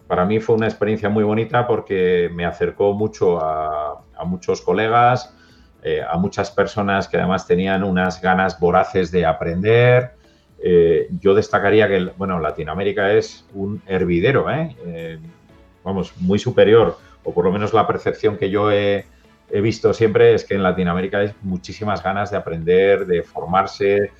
para 0.07 0.25
mí 0.25 0.39
fue 0.39 0.55
una 0.55 0.67
experiencia 0.67 1.09
muy 1.09 1.23
bonita 1.23 1.65
porque 1.65 2.29
me 2.33 2.45
acercó 2.45 2.93
mucho 2.93 3.39
a, 3.41 4.03
muchos 4.25 4.61
colegas, 4.61 5.33
eh, 5.83 6.01
a 6.07 6.17
muchas 6.17 6.51
personas 6.51 7.07
que 7.07 7.17
además 7.17 7.47
tenían 7.47 7.83
unas 7.83 8.21
ganas 8.21 8.59
voraces 8.59 9.11
de 9.11 9.25
aprender. 9.25 10.11
Eh, 10.63 11.07
yo 11.19 11.33
destacaría 11.33 11.87
que, 11.87 12.11
bueno, 12.17 12.39
Latinoamérica 12.39 13.13
es 13.13 13.45
un 13.53 13.81
hervidero, 13.87 14.49
¿eh? 14.49 15.19
vamos, 15.83 16.13
muy 16.19 16.39
superior, 16.39 16.97
o 17.23 17.33
por 17.33 17.45
lo 17.45 17.51
menos 17.51 17.73
la 17.73 17.85
percepción 17.85 18.37
que 18.37 18.49
yo 18.49 18.71
he, 18.71 19.05
visto 19.61 19.93
siempre 19.93 20.33
es 20.33 20.43
que 20.43 20.55
en 20.55 20.63
Latinoamérica 20.63 21.19
hay 21.19 21.31
muchísimas 21.43 22.03
ganas 22.03 22.31
de 22.31 22.37
aprender, 22.37 23.05
de 23.05 23.21
formarse, 23.21 24.11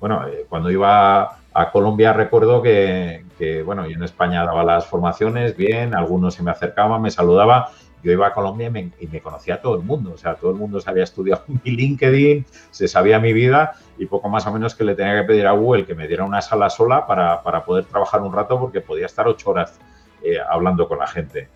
bueno, 0.00 0.24
cuando 0.48 0.70
iba 0.70 1.38
a 1.52 1.70
Colombia 1.70 2.12
recuerdo 2.14 2.62
que, 2.62 3.25
bueno, 3.64 3.86
yo 3.86 3.96
en 3.96 4.02
España 4.02 4.44
daba 4.44 4.64
las 4.64 4.86
formaciones, 4.86 5.56
bien, 5.56 5.94
algunos 5.94 6.34
se 6.34 6.42
me 6.42 6.50
acercaban, 6.50 7.02
me 7.02 7.10
saludaba, 7.10 7.70
yo 8.02 8.12
iba 8.12 8.28
a 8.28 8.32
Colombia 8.32 8.68
y 9.00 9.06
me, 9.08 9.20
conocía 9.20 9.54
a 9.54 9.60
todo 9.60 9.76
el 9.76 9.82
mundo, 9.82 10.12
o 10.14 10.16
sea, 10.16 10.34
todo 10.34 10.52
el 10.52 10.56
mundo 10.56 10.80
se 10.80 10.88
había 10.88 11.04
estudiado 11.04 11.42
mi 11.64 11.72
LinkedIn, 11.72 12.46
se 12.70 12.88
sabía 12.88 13.18
mi 13.18 13.32
vida 13.32 13.72
y 13.98 14.06
poco 14.06 14.28
más 14.28 14.46
o 14.46 14.52
menos 14.52 14.74
que 14.74 14.84
le 14.84 14.94
tenía 14.94 15.20
que 15.20 15.26
pedir 15.26 15.46
a 15.46 15.52
Google 15.52 15.84
que 15.84 15.94
me 15.94 16.06
diera 16.06 16.24
una 16.24 16.40
sala 16.40 16.70
sola 16.70 17.06
para, 17.06 17.42
poder 17.64 17.84
trabajar 17.84 18.22
un 18.22 18.32
rato 18.32 18.60
porque 18.60 18.80
podía 18.80 19.06
estar 19.06 19.26
ocho 19.26 19.50
horas 19.50 19.80
eh, 20.22 20.38
hablando 20.48 20.86
con 20.88 20.98
la 20.98 21.06
gente. 21.06 21.48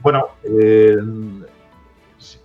Bueno, 0.00 0.28
eh, 0.44 0.96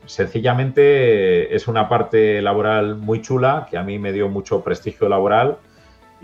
sencillamente 0.05 1.53
es 1.55 1.67
una 1.67 1.87
parte 1.87 2.41
laboral 2.41 2.95
muy 2.95 3.21
chula 3.21 3.67
que 3.69 3.77
a 3.77 3.83
mí 3.83 3.99
me 3.99 4.11
dio 4.11 4.29
mucho 4.29 4.61
prestigio 4.61 5.07
laboral 5.09 5.57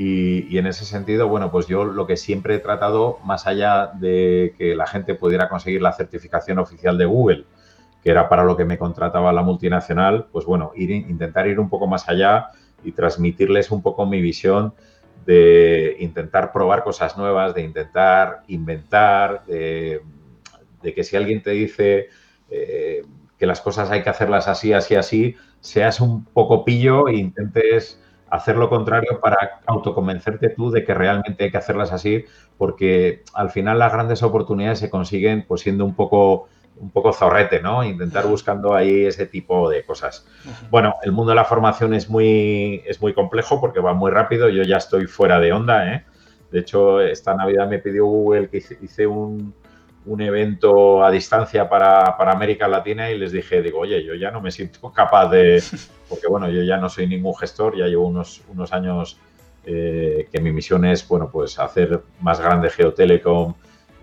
y, 0.02 0.58
en 0.58 0.66
ese 0.66 0.86
sentido, 0.86 1.28
bueno, 1.28 1.52
pues 1.52 1.68
yo 1.68 1.84
lo 1.84 2.08
que 2.08 2.16
siempre 2.16 2.56
he 2.56 2.60
tratado, 2.60 3.20
más 3.26 3.48
allá 3.48 3.88
de 3.88 4.56
que 4.58 4.74
la 4.74 4.88
gente 4.88 5.14
pudiera 5.14 5.50
conseguir 5.50 5.82
la 5.82 5.92
certificación 5.92 6.58
oficial 6.58 6.98
de 6.98 7.04
Google, 7.04 7.44
que 8.02 8.10
era 8.10 8.30
para 8.30 8.46
lo 8.46 8.56
que 8.56 8.64
me 8.64 8.78
contrataba 8.78 9.34
la 9.34 9.42
multinacional, 9.44 10.28
pues 10.32 10.46
bueno, 10.46 10.72
intentar 10.74 11.48
ir 11.48 11.60
un 11.60 11.68
poco 11.68 11.86
más 11.86 12.08
allá 12.08 12.48
y 12.82 12.94
transmitirles 12.94 13.72
un 13.72 13.82
poco 13.82 14.06
mi 14.06 14.22
visión 14.22 14.74
de 15.26 15.98
intentar 16.00 16.54
probar 16.54 16.86
cosas 16.86 17.18
nuevas, 17.18 17.54
de 17.54 17.64
intentar 17.64 18.44
inventar, 18.48 19.44
de, 19.48 20.02
que 20.82 21.04
si 21.04 21.18
alguien 21.18 21.44
te 21.44 21.52
dice 21.52 22.08
eh, 22.50 23.02
que 23.38 23.46
las 23.46 23.60
cosas 23.60 23.92
hay 23.92 24.02
que 24.02 24.10
hacerlas 24.10 24.48
así, 24.48 24.72
así, 24.72 24.96
así, 24.96 25.36
seas 25.60 26.00
un 26.00 26.24
poco 26.24 26.64
pillo 26.64 27.10
e 27.10 27.18
intentes 27.18 28.00
hacer 28.32 28.58
lo 28.58 28.70
contrario 28.70 29.20
para 29.22 29.62
autoconvencerte 29.66 30.50
tú 30.50 30.72
de 30.72 30.84
que 30.84 30.94
realmente 30.94 31.46
hay 31.46 31.52
que 31.52 31.58
hacerlas 31.58 31.92
así, 31.92 32.26
porque 32.58 33.24
al 33.34 33.50
final 33.50 33.80
las 33.80 33.92
grandes 33.92 34.24
oportunidades 34.24 34.80
se 34.80 34.90
consiguen 34.90 35.46
pues 35.48 35.62
siendo 35.62 35.86
un 35.86 35.96
poco 35.96 36.48
un 36.80 36.92
poco 36.92 37.12
zorrete, 37.12 37.62
¿no? 37.62 37.84
Intentar 37.84 38.26
buscando 38.26 38.74
ahí 38.74 39.06
ese 39.06 39.26
tipo 39.26 39.70
de 39.70 39.84
cosas. 39.84 40.26
Bueno, 40.70 40.96
el 41.04 41.12
mundo 41.12 41.32
de 41.32 41.36
la 41.36 41.44
formación 41.44 41.94
es 41.94 42.10
muy, 42.10 42.82
es 42.86 43.02
muy 43.02 43.14
complejo 43.14 43.60
porque 43.60 43.82
va 43.82 43.94
muy 43.94 44.12
rápido. 44.12 44.48
Yo 44.48 44.64
ya 44.64 44.78
estoy 44.78 45.06
fuera 45.06 45.40
de 45.40 45.52
onda, 45.52 45.94
¿eh? 45.94 46.06
De 46.52 46.60
hecho, 46.60 47.02
esta 47.02 47.36
Navidad 47.36 47.68
me 47.68 47.80
pidió 47.80 48.06
Google 48.06 48.50
que 48.50 48.64
hice 48.82 49.06
un, 49.06 49.54
un 50.06 50.22
evento 50.22 51.04
a 51.04 51.12
distancia 51.12 51.70
para, 51.70 52.16
América 52.18 52.68
Latina 52.68 53.12
y 53.12 53.18
les 53.18 53.32
dije, 53.32 53.62
digo, 53.62 53.80
oye, 53.80 54.04
yo 54.04 54.16
ya 54.16 54.32
no 54.32 54.42
me 54.42 54.52
siento 54.52 54.92
capaz 54.92 55.30
de, 55.30 55.62
porque 56.10 56.28
bueno, 56.28 56.50
yo 56.50 56.64
ya 56.64 56.78
no 56.78 56.90
soy 56.90 57.08
ningún 57.08 57.36
gestor, 57.36 57.78
ya 57.78 57.86
llevo 57.86 58.08
unos, 58.08 58.42
unos 58.50 58.74
años 58.74 59.18
eh, 59.66 60.28
que 60.32 60.42
mi 60.42 60.52
misión 60.52 60.86
es, 60.86 61.08
bueno, 61.08 61.30
pues 61.32 61.60
hacer 61.60 62.02
más 62.22 62.40
grande 62.40 62.70
Geotelecom 62.70 63.54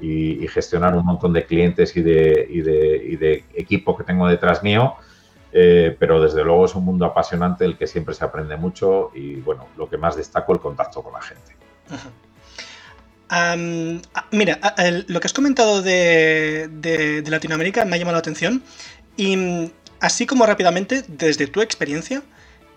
y, 0.00 0.46
gestionar 0.48 0.94
un 0.94 1.04
montón 1.04 1.32
de 1.32 1.44
clientes 1.44 1.96
y 1.96 2.02
de, 2.02 2.46
y 2.48 3.16
de, 3.16 3.44
equipo 3.54 3.96
que 3.96 4.04
tengo 4.04 4.28
detrás 4.28 4.62
mío. 4.62 4.94
Eh, 5.52 5.96
pero 5.98 6.20
desde 6.20 6.44
luego 6.44 6.66
es 6.66 6.74
un 6.74 6.84
mundo 6.84 7.06
apasionante 7.06 7.64
el 7.64 7.78
que 7.78 7.86
siempre 7.86 8.14
se 8.14 8.24
aprende 8.24 8.56
mucho 8.56 9.10
y 9.14 9.36
bueno, 9.36 9.66
lo 9.76 9.88
que 9.88 9.96
más 9.96 10.16
destaco 10.16 10.52
el 10.52 10.60
contacto 10.60 11.02
con 11.02 11.14
la 11.14 11.22
gente 11.22 11.56
mira, 14.30 14.58
lo 15.08 15.20
que 15.20 15.26
has 15.26 15.32
comentado 15.32 15.82
de, 15.82 17.24
Latinoamérica 17.26 17.84
me 17.84 17.96
ha 17.96 17.98
llamado 17.98 18.14
la 18.14 18.20
atención. 18.20 18.62
Y 19.16 19.70
así 20.00 20.26
como 20.26 20.46
rápidamente, 20.46 21.04
desde 21.08 21.46
tu 21.46 21.60
experiencia, 21.60 22.22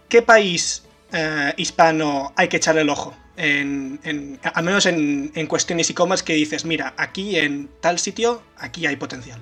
¿qué 0.07 0.21
país 0.21 0.83
eh, 1.11 1.53
hispano 1.57 2.33
hay 2.35 2.47
que 2.47 2.57
echarle 2.57 2.81
el 2.81 2.89
ojo? 2.89 3.13
al 3.39 4.63
menos 4.65 4.85
en, 4.85 5.47
cuestiones 5.47 5.89
e-commerce 5.89 6.25
que 6.25 6.33
dices, 6.33 6.65
mira, 6.65 6.93
aquí 6.97 7.37
en 7.37 7.69
tal 7.79 7.97
sitio, 7.97 8.41
aquí 8.57 8.85
hay 8.85 8.97
potencial. 8.97 9.39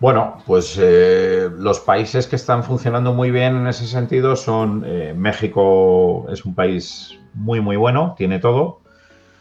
Bueno, 0.00 0.42
pues 0.46 0.78
eh, 0.78 1.48
los 1.56 1.80
países 1.80 2.26
que 2.26 2.36
están 2.36 2.62
funcionando 2.62 3.14
muy 3.14 3.30
bien 3.30 3.56
en 3.56 3.66
ese 3.66 3.86
sentido 3.86 4.36
son 4.36 4.84
eh, 4.86 5.14
México, 5.16 6.26
es 6.30 6.44
un 6.44 6.54
país 6.54 7.18
muy, 7.32 7.60
muy 7.60 7.76
bueno, 7.76 8.14
tiene 8.18 8.38
todo, 8.38 8.80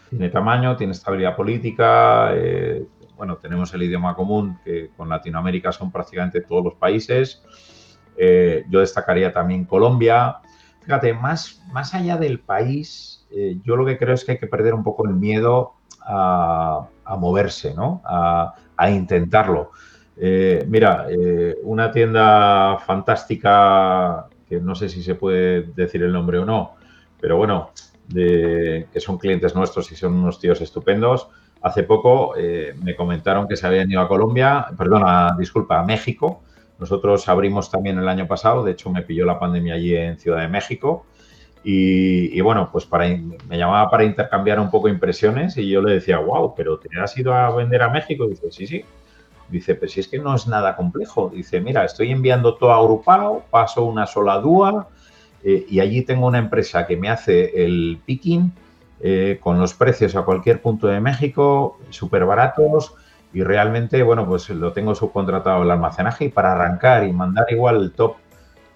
tiene 0.10 0.30
tamaño, 0.30 0.78
tiene 0.78 0.94
estabilidad 0.94 1.36
política, 1.36 2.32
bueno, 3.20 3.36
tenemos 3.36 3.74
el 3.74 3.84
idioma 3.84 4.16
común 4.16 4.60
que 4.64 4.92
con 4.96 5.10
Latinoamérica 5.10 5.74
son 5.74 5.92
prácticamente 5.92 6.40
todos 6.40 6.64
los 6.64 6.76
países. 6.76 7.44
Eh, 8.16 8.64
yo 8.70 8.80
destacaría 8.80 9.34
también 9.34 9.66
Colombia. 9.66 10.38
Fíjate, 10.84 11.14
más, 11.14 11.62
más 11.74 11.94
allá 11.94 12.16
del 12.16 12.40
país, 12.40 13.28
eh, 13.30 13.60
yo 13.62 13.76
lo 13.76 13.86
que 13.86 13.98
creo 13.98 14.14
es 14.14 14.24
que 14.24 14.32
hay 14.32 14.38
que 14.38 14.48
perder 14.48 14.74
un 14.74 14.86
poco 14.86 15.06
el 15.06 15.16
miedo 15.16 15.74
a, 16.00 16.88
moverse, 17.18 17.74
¿no? 17.76 18.02
A, 18.06 18.56
a 18.78 18.90
intentarlo. 18.90 19.72
mira, 20.16 21.08
una 21.64 21.92
tienda 21.92 22.78
fantástica, 22.86 24.28
que 24.48 24.62
no 24.62 24.76
sé 24.76 24.88
si 24.88 25.04
se 25.04 25.16
puede 25.16 25.64
decir 25.76 26.04
el 26.04 26.14
nombre 26.14 26.40
o 26.40 26.46
no, 26.46 26.76
pero 27.20 27.36
bueno, 27.36 27.72
que 28.14 28.88
son 28.96 29.18
clientes 29.18 29.56
nuestros 29.56 29.92
y 29.92 29.98
son 29.98 30.14
unos 30.14 30.40
tíos 30.40 30.62
estupendos. 30.62 31.28
Hace 31.62 31.84
poco 31.84 32.36
eh, 32.38 32.74
me 32.82 32.96
comentaron 32.96 33.48
que 33.48 33.58
se 33.58 33.68
habían 33.68 33.92
ido 33.92 34.02
a 34.02 34.08
Colombia, 34.08 34.68
perdona, 34.78 35.36
disculpa, 35.38 35.80
a 35.80 35.84
México. 35.84 36.42
Nosotros 36.80 37.28
abrimos 37.28 37.70
también 37.70 38.00
el 38.00 38.08
año 38.08 38.28
pasado, 38.28 38.64
de 38.64 38.72
hecho 38.72 38.90
me 38.90 39.02
pilló 39.02 39.26
la 39.26 39.38
pandemia 39.40 39.74
allí 39.74 39.96
en 39.96 40.18
Ciudad 40.18 40.40
de 40.40 40.48
México. 40.48 41.06
Y, 41.62 42.40
bueno, 42.40 42.70
pues 42.72 42.86
para, 42.86 43.06
me 43.06 43.58
llamaba 43.58 43.90
para 43.90 44.06
intercambiar 44.06 44.62
un 44.62 44.72
poco 44.72 44.88
impresiones 44.88 45.58
y 45.58 45.70
yo 45.70 45.82
le 45.82 45.96
decía, 45.96 46.18
wow, 46.18 46.56
pero 46.56 46.80
¿te 46.80 46.90
has 47.00 47.18
ido 47.18 47.34
a 47.34 47.54
vender 47.54 47.82
a 47.82 47.90
México? 47.90 48.26
Dice, 48.28 48.50
sí, 48.50 48.66
sí. 48.66 48.86
Dice, 49.50 49.76
pues 49.76 49.92
si 49.92 50.00
es 50.00 50.08
que 50.08 50.20
no 50.20 50.34
es 50.34 50.48
nada 50.48 50.78
complejo. 50.78 51.30
Dice, 51.34 51.60
mira, 51.60 51.84
estoy 51.84 52.12
enviando 52.12 52.56
todo 52.56 52.72
agrupado, 52.72 53.44
paso 53.50 53.84
una 53.84 54.06
sola 54.06 54.40
dúa, 54.40 54.88
eh, 55.44 55.66
y 55.70 55.82
allí 55.82 56.04
tengo 56.04 56.28
una 56.28 56.38
empresa 56.38 56.88
que 56.88 56.96
me 56.96 57.10
hace 57.10 57.64
el 57.64 58.00
picking 58.06 58.54
eh, 59.02 59.40
con 59.42 59.60
los 59.60 59.74
precios 59.74 60.16
a 60.16 60.24
cualquier 60.24 60.62
punto 60.62 60.88
de 60.88 61.00
México, 61.00 61.80
súper 61.90 62.26
baratos 62.26 62.94
y 63.34 63.44
realmente, 63.44 64.02
bueno, 64.04 64.28
pues 64.28 64.50
lo 64.50 64.74
tengo 64.74 64.96
subcontratado 64.96 65.64
el 65.64 65.72
almacenaje 65.72 66.26
y 66.26 66.30
para 66.30 66.54
arrancar 66.54 67.04
y 67.06 67.14
mandar 67.14 67.46
igual 67.50 67.78
el 67.78 67.92
top 67.92 68.16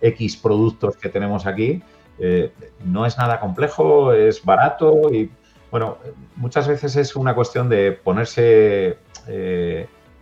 X 0.02 0.38
productos 0.38 0.98
que 0.98 1.10
tenemos 1.10 1.46
aquí, 1.46 1.82
eh, 2.20 2.52
no 2.86 3.06
es 3.06 3.18
nada 3.18 3.40
complejo, 3.40 4.14
es 4.14 4.44
barato 4.44 5.12
y, 5.12 5.32
bueno, 5.72 5.98
muchas 6.36 6.68
veces 6.68 6.96
es 6.96 7.16
una 7.16 7.34
cuestión 7.34 7.68
de 7.68 7.92
ponerse 7.92 9.00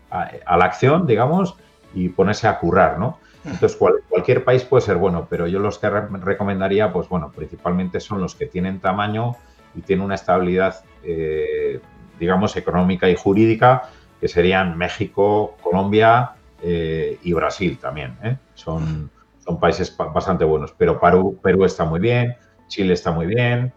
a 0.09 0.57
la 0.57 0.65
acción, 0.65 1.05
digamos, 1.05 1.55
y 1.93 2.09
ponerse 2.09 2.47
a 2.47 2.59
currar, 2.59 2.97
¿no? 2.99 3.19
Entonces, 3.43 3.77
cualquier 4.07 4.43
país 4.43 4.63
puede 4.63 4.81
ser 4.81 4.97
bueno, 4.97 5.27
pero 5.29 5.47
yo 5.47 5.59
los 5.59 5.79
que 5.79 5.89
recomendaría, 5.89 6.93
pues 6.93 7.09
bueno, 7.09 7.31
principalmente 7.35 7.99
son 7.99 8.21
los 8.21 8.35
que 8.35 8.45
tienen 8.45 8.79
tamaño 8.79 9.35
y 9.75 9.81
tienen 9.81 10.05
una 10.05 10.15
estabilidad, 10.15 10.83
eh, 11.03 11.79
digamos, 12.19 12.55
económica 12.55 13.09
y 13.09 13.15
jurídica, 13.15 13.89
que 14.19 14.27
serían 14.27 14.77
México, 14.77 15.57
Colombia 15.61 16.31
eh, 16.61 17.17
y 17.23 17.33
Brasil 17.33 17.77
también. 17.79 18.17
¿eh? 18.23 18.37
Son, 18.53 19.09
son 19.43 19.59
países 19.59 19.95
bastante 19.97 20.45
buenos, 20.45 20.73
pero 20.77 20.99
Perú, 20.99 21.39
Perú 21.41 21.65
está 21.65 21.85
muy 21.85 21.99
bien, 21.99 22.35
Chile 22.67 22.93
está 22.93 23.11
muy 23.11 23.25
bien. 23.25 23.73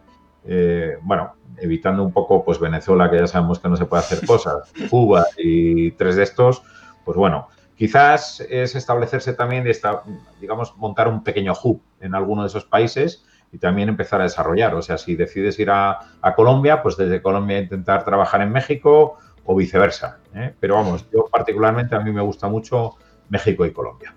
bueno, 1.01 1.33
evitando 1.57 2.03
un 2.03 2.11
poco, 2.11 2.43
pues 2.45 2.59
Venezuela, 2.59 3.09
que 3.09 3.17
ya 3.17 3.27
sabemos 3.27 3.59
que 3.59 3.69
no 3.69 3.77
se 3.77 3.85
puede 3.85 4.03
hacer 4.03 4.25
cosas, 4.27 4.71
Cuba 4.89 5.25
y 5.37 5.91
tres 5.91 6.15
de 6.15 6.23
estos, 6.23 6.61
pues 7.03 7.17
bueno, 7.17 7.47
Quizás 7.77 8.39
es 8.49 8.73
establecerse 8.75 9.33
también, 9.33 9.65
digamos, 10.39 10.77
montar 10.77 11.09
un 11.09 11.23
pequeño 11.23 11.53
hub 11.61 11.81
en 11.99 12.15
alguno 12.15 12.43
de 12.43 12.47
esos 12.47 12.63
países 12.63 13.25
y 13.55 13.57
también 13.57 13.87
empezar 13.87 14.19
a 14.19 14.25
desarrollar. 14.25 14.75
O 14.75 14.81
sea, 14.81 14.97
si 14.97 15.15
decides 15.15 15.57
ir 15.59 15.69
a, 15.71 15.97
Colombia, 16.35 16.83
pues 16.83 16.97
desde 16.97 17.21
Colombia 17.21 17.59
intentar 17.59 18.03
trabajar 18.03 18.41
en 18.41 18.51
México 18.51 19.17
o 19.45 19.55
viceversa. 19.55 20.17
¿eh? 20.35 20.53
Pero 20.59 20.75
vamos, 20.75 21.05
yo 21.13 21.25
particularmente 21.31 21.95
a 21.95 21.99
mí 21.99 22.11
me 22.11 22.21
gusta 22.21 22.49
mucho 22.49 22.95
México 23.29 23.65
y 23.65 23.71
Colombia. 23.71 24.13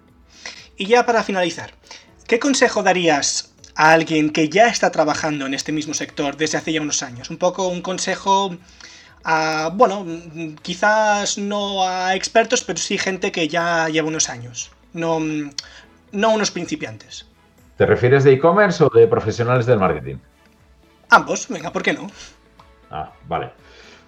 Y 0.77 0.87
ya 0.87 1.07
para 1.07 1.23
finalizar, 1.23 1.71
¿qué 2.27 2.41
consejo 2.41 2.83
darías 2.83 3.55
a 3.77 3.93
alguien 3.93 4.31
que 4.31 4.49
ya 4.49 4.67
está 4.67 4.91
trabajando 4.91 5.47
en 5.47 5.55
este 5.55 5.71
mismo 5.71 5.95
sector 5.95 6.37
desde 6.37 6.59
hace 6.59 6.73
ya 6.73 6.83
unos 6.83 7.05
años? 7.05 7.31
Un 7.31 7.37
poco 7.37 7.69
un 7.69 7.81
consejo 7.81 8.57
a, 9.23 9.71
bueno, 9.73 10.05
quizás 10.63 11.39
no 11.39 11.87
a 11.87 12.17
expertos, 12.17 12.65
pero 12.65 12.81
sí 12.81 12.99
gente 12.99 13.31
que 13.31 13.47
ya 13.47 13.89
lleva 13.89 14.09
unos 14.09 14.31
años, 14.31 14.73
no, 14.93 15.21
no 16.11 16.31
unos 16.31 16.51
principiantes. 16.51 17.29
¿Te 17.79 17.87
refieres 17.87 18.25
de 18.25 18.33
e-commerce 18.33 18.83
o 18.83 18.91
de 18.91 19.07
profesionales 19.07 19.65
del 19.65 19.79
marketing? 19.79 20.17
Ambos, 21.11 21.47
venga, 21.49 21.73
¿por 21.73 21.85
qué 21.85 21.93
no? 21.93 22.09
Ah, 22.91 23.13
vale. 23.29 23.53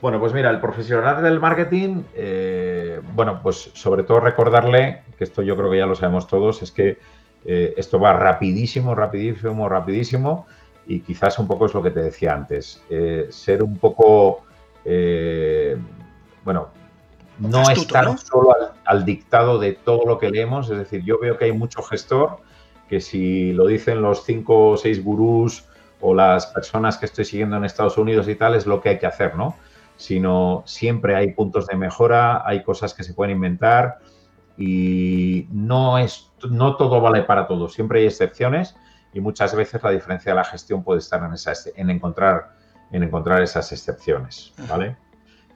Bueno, 0.02 0.18
pues 0.18 0.32
mira, 0.32 0.50
el 0.50 0.60
profesional 0.60 1.22
del 1.22 1.38
marketing, 1.38 2.02
eh, 2.14 3.00
bueno, 3.14 3.40
pues 3.40 3.70
sobre 3.74 4.02
todo 4.02 4.18
recordarle, 4.18 5.02
que 5.16 5.22
esto 5.22 5.42
yo 5.42 5.56
creo 5.56 5.70
que 5.70 5.78
ya 5.78 5.86
lo 5.86 5.94
sabemos 5.94 6.26
todos, 6.26 6.62
es 6.62 6.72
que 6.72 6.98
eh, 7.44 7.74
esto 7.76 8.00
va 8.00 8.12
rapidísimo, 8.12 8.96
rapidísimo, 8.96 9.68
rapidísimo, 9.68 10.46
y 10.88 11.00
quizás 11.00 11.38
un 11.38 11.46
poco 11.46 11.66
es 11.66 11.74
lo 11.74 11.80
que 11.80 11.92
te 11.92 12.02
decía 12.02 12.34
antes, 12.34 12.82
eh, 12.90 13.28
ser 13.30 13.62
un 13.62 13.78
poco, 13.78 14.42
bueno, 16.44 16.70
no 17.38 17.70
estar 17.70 18.18
solo 18.18 18.52
al, 18.84 19.04
dictado 19.04 19.60
de 19.60 19.74
todo 19.74 20.06
lo 20.06 20.18
que 20.18 20.28
leemos, 20.28 20.68
es 20.70 20.78
decir, 20.78 21.04
yo 21.04 21.20
veo 21.20 21.38
que 21.38 21.44
hay 21.44 21.52
mucho 21.52 21.82
gestor 21.82 22.38
que 22.90 23.00
si 23.00 23.52
lo 23.52 23.66
dicen 23.66 24.02
los 24.02 24.24
cinco 24.24 24.70
o 24.70 24.76
seis 24.76 25.02
gurús 25.02 25.64
o 26.00 26.12
las 26.12 26.46
personas 26.48 26.98
que 26.98 27.06
estoy 27.06 27.24
siguiendo 27.24 27.56
en 27.56 27.64
Estados 27.64 27.96
Unidos 27.96 28.28
y 28.28 28.34
tal, 28.34 28.56
es 28.56 28.66
lo 28.66 28.80
que 28.80 28.88
hay 28.88 28.98
que 28.98 29.06
hacer, 29.06 29.36
¿no? 29.36 29.56
sino 30.00 30.62
siempre 30.64 31.14
hay 31.14 31.34
puntos 31.34 31.66
de 31.66 31.76
mejora, 31.76 32.42
hay 32.46 32.62
cosas 32.62 32.94
que 32.94 33.04
se 33.04 33.12
pueden 33.12 33.36
inventar 33.36 33.98
y 34.56 35.46
no, 35.52 35.98
es, 35.98 36.32
no 36.50 36.76
todo 36.76 37.00
vale 37.02 37.22
para 37.22 37.46
todo, 37.46 37.68
siempre 37.68 38.00
hay 38.00 38.06
excepciones 38.06 38.74
y 39.12 39.20
muchas 39.20 39.54
veces 39.54 39.82
la 39.82 39.90
diferencia 39.90 40.32
de 40.32 40.36
la 40.36 40.44
gestión 40.44 40.82
puede 40.82 41.00
estar 41.00 41.22
en, 41.22 41.34
esa, 41.34 41.52
en, 41.76 41.90
encontrar, 41.90 42.52
en 42.90 43.02
encontrar 43.02 43.42
esas 43.42 43.70
excepciones, 43.72 44.54
¿vale? 44.68 44.96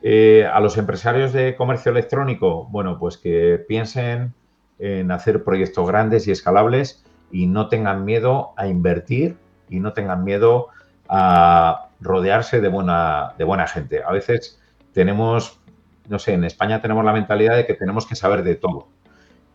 Eh, 0.02 0.46
a 0.52 0.60
los 0.60 0.76
empresarios 0.76 1.32
de 1.32 1.56
comercio 1.56 1.90
electrónico, 1.90 2.66
bueno, 2.66 2.98
pues 2.98 3.16
que 3.16 3.64
piensen 3.66 4.34
en 4.78 5.10
hacer 5.10 5.42
proyectos 5.42 5.88
grandes 5.88 6.28
y 6.28 6.32
escalables 6.32 7.03
y 7.30 7.46
no 7.46 7.68
tengan 7.68 8.04
miedo 8.04 8.52
a 8.56 8.66
invertir 8.66 9.36
y 9.68 9.80
no 9.80 9.92
tengan 9.92 10.24
miedo 10.24 10.68
a 11.08 11.88
rodearse 12.00 12.60
de 12.60 12.68
buena, 12.68 13.34
de 13.38 13.44
buena 13.44 13.66
gente. 13.66 14.02
A 14.02 14.12
veces 14.12 14.60
tenemos, 14.92 15.60
no 16.08 16.18
sé, 16.18 16.34
en 16.34 16.44
España 16.44 16.80
tenemos 16.80 17.04
la 17.04 17.12
mentalidad 17.12 17.56
de 17.56 17.66
que 17.66 17.74
tenemos 17.74 18.06
que 18.06 18.16
saber 18.16 18.42
de 18.42 18.54
todo. 18.54 18.88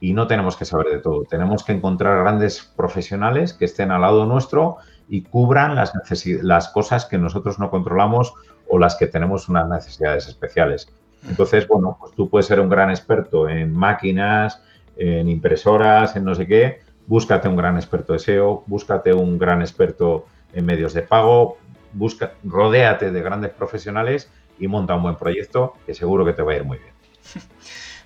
Y 0.01 0.13
no 0.13 0.27
tenemos 0.27 0.55
que 0.55 0.65
saber 0.65 0.88
de 0.88 0.99
todo. 0.99 1.23
Tenemos 1.23 1.63
que 1.63 1.73
encontrar 1.73 2.19
grandes 2.19 2.62
profesionales 2.75 3.53
que 3.53 3.65
estén 3.65 3.91
al 3.91 4.01
lado 4.01 4.25
nuestro 4.25 4.77
y 5.10 5.23
cubran 5.23 5.75
las, 5.75 5.93
las 6.41 6.69
cosas 6.69 7.05
que 7.05 7.17
nosotros 7.17 7.60
no 7.60 7.69
controlamos 7.69 8.34
o 8.69 8.77
las 8.77 8.95
que 8.95 9.08
tenemos 9.08 9.49
unas 9.49 9.67
necesidades 9.67 10.27
especiales. 10.27 10.88
Entonces, 11.27 11.67
bueno, 11.67 11.97
pues 11.99 12.13
tú 12.13 12.29
puedes 12.29 12.45
ser 12.45 12.60
un 12.60 12.69
gran 12.69 12.89
experto 12.89 13.49
en 13.49 13.73
máquinas, 13.73 14.62
en 14.95 15.27
impresoras, 15.27 16.15
en 16.15 16.23
no 16.23 16.36
sé 16.36 16.47
qué. 16.47 16.79
Búscate 17.10 17.48
un 17.48 17.56
gran 17.56 17.76
experto 17.76 18.13
de 18.13 18.19
SEO, 18.19 18.63
búscate 18.67 19.13
un 19.13 19.39
gran 19.39 19.62
experto 19.62 20.28
en 20.54 20.63
medios 20.63 20.93
de 20.93 21.02
pago, 21.02 21.58
busca, 21.91 22.34
rodéate 22.43 23.10
de 23.10 23.22
grandes 23.24 23.50
profesionales 23.50 24.30
y 24.60 24.67
monta 24.67 24.93
un 24.93 25.02
buen 25.02 25.15
proyecto 25.15 25.74
que 25.88 25.95
seguro 25.95 26.24
que 26.24 26.34
te 26.34 26.43
va 26.43 26.52
a 26.52 26.58
ir 26.58 26.63
muy 26.63 26.78
bien. 26.78 26.93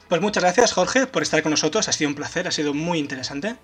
Pues 0.10 0.22
muchas 0.22 0.44
gracias, 0.44 0.74
Jorge, 0.74 1.08
por 1.08 1.24
estar 1.24 1.42
con 1.42 1.50
nosotros. 1.50 1.88
Ha 1.90 1.92
sido 1.92 2.10
un 2.10 2.14
placer, 2.14 2.48
ha 2.48 2.52
sido 2.52 2.74
muy 2.74 3.00
interesante. 3.00 3.56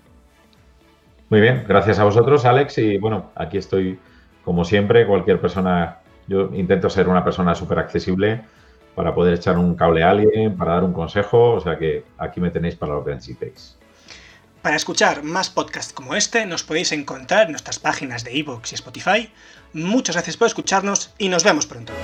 Muy 1.28 1.40
bien, 1.40 1.64
gracias 1.68 2.00
a 2.00 2.04
vosotros, 2.04 2.44
Alex. 2.44 2.78
Y 2.78 2.98
bueno, 2.98 3.30
aquí 3.36 3.56
estoy, 3.56 4.00
como 4.44 4.64
siempre, 4.64 5.06
cualquier 5.06 5.40
persona. 5.40 5.98
Yo 6.26 6.50
intento 6.52 6.90
ser 6.90 7.08
una 7.08 7.22
persona 7.22 7.54
súper 7.54 7.78
accesible 7.78 8.42
para 8.96 9.14
poder 9.14 9.34
echar 9.34 9.58
un 9.58 9.76
cable 9.76 10.02
a 10.02 10.10
alguien, 10.10 10.56
para 10.56 10.72
dar 10.72 10.82
un 10.82 10.92
consejo. 10.92 11.52
O 11.52 11.60
sea 11.60 11.78
que 11.78 12.04
aquí 12.18 12.40
me 12.40 12.50
tenéis 12.50 12.74
para 12.74 12.94
lo 12.94 13.04
que 13.04 13.12
necesitéis. 13.14 13.78
Para 14.62 14.76
escuchar 14.76 15.22
más 15.22 15.48
podcasts 15.48 15.94
como 15.94 16.14
este, 16.14 16.44
nos 16.44 16.64
podéis 16.64 16.92
encontrar 16.92 17.46
en 17.46 17.52
nuestras 17.52 17.78
páginas 17.78 18.24
de 18.24 18.36
iVoox 18.36 18.72
y 18.72 18.74
Spotify. 18.74 19.32
Muchas 19.72 20.16
gracias 20.16 20.36
por 20.36 20.48
escucharnos 20.48 21.14
y 21.16 21.28
nos 21.28 21.44
vemos 21.44 21.66
pronto. 21.66 21.94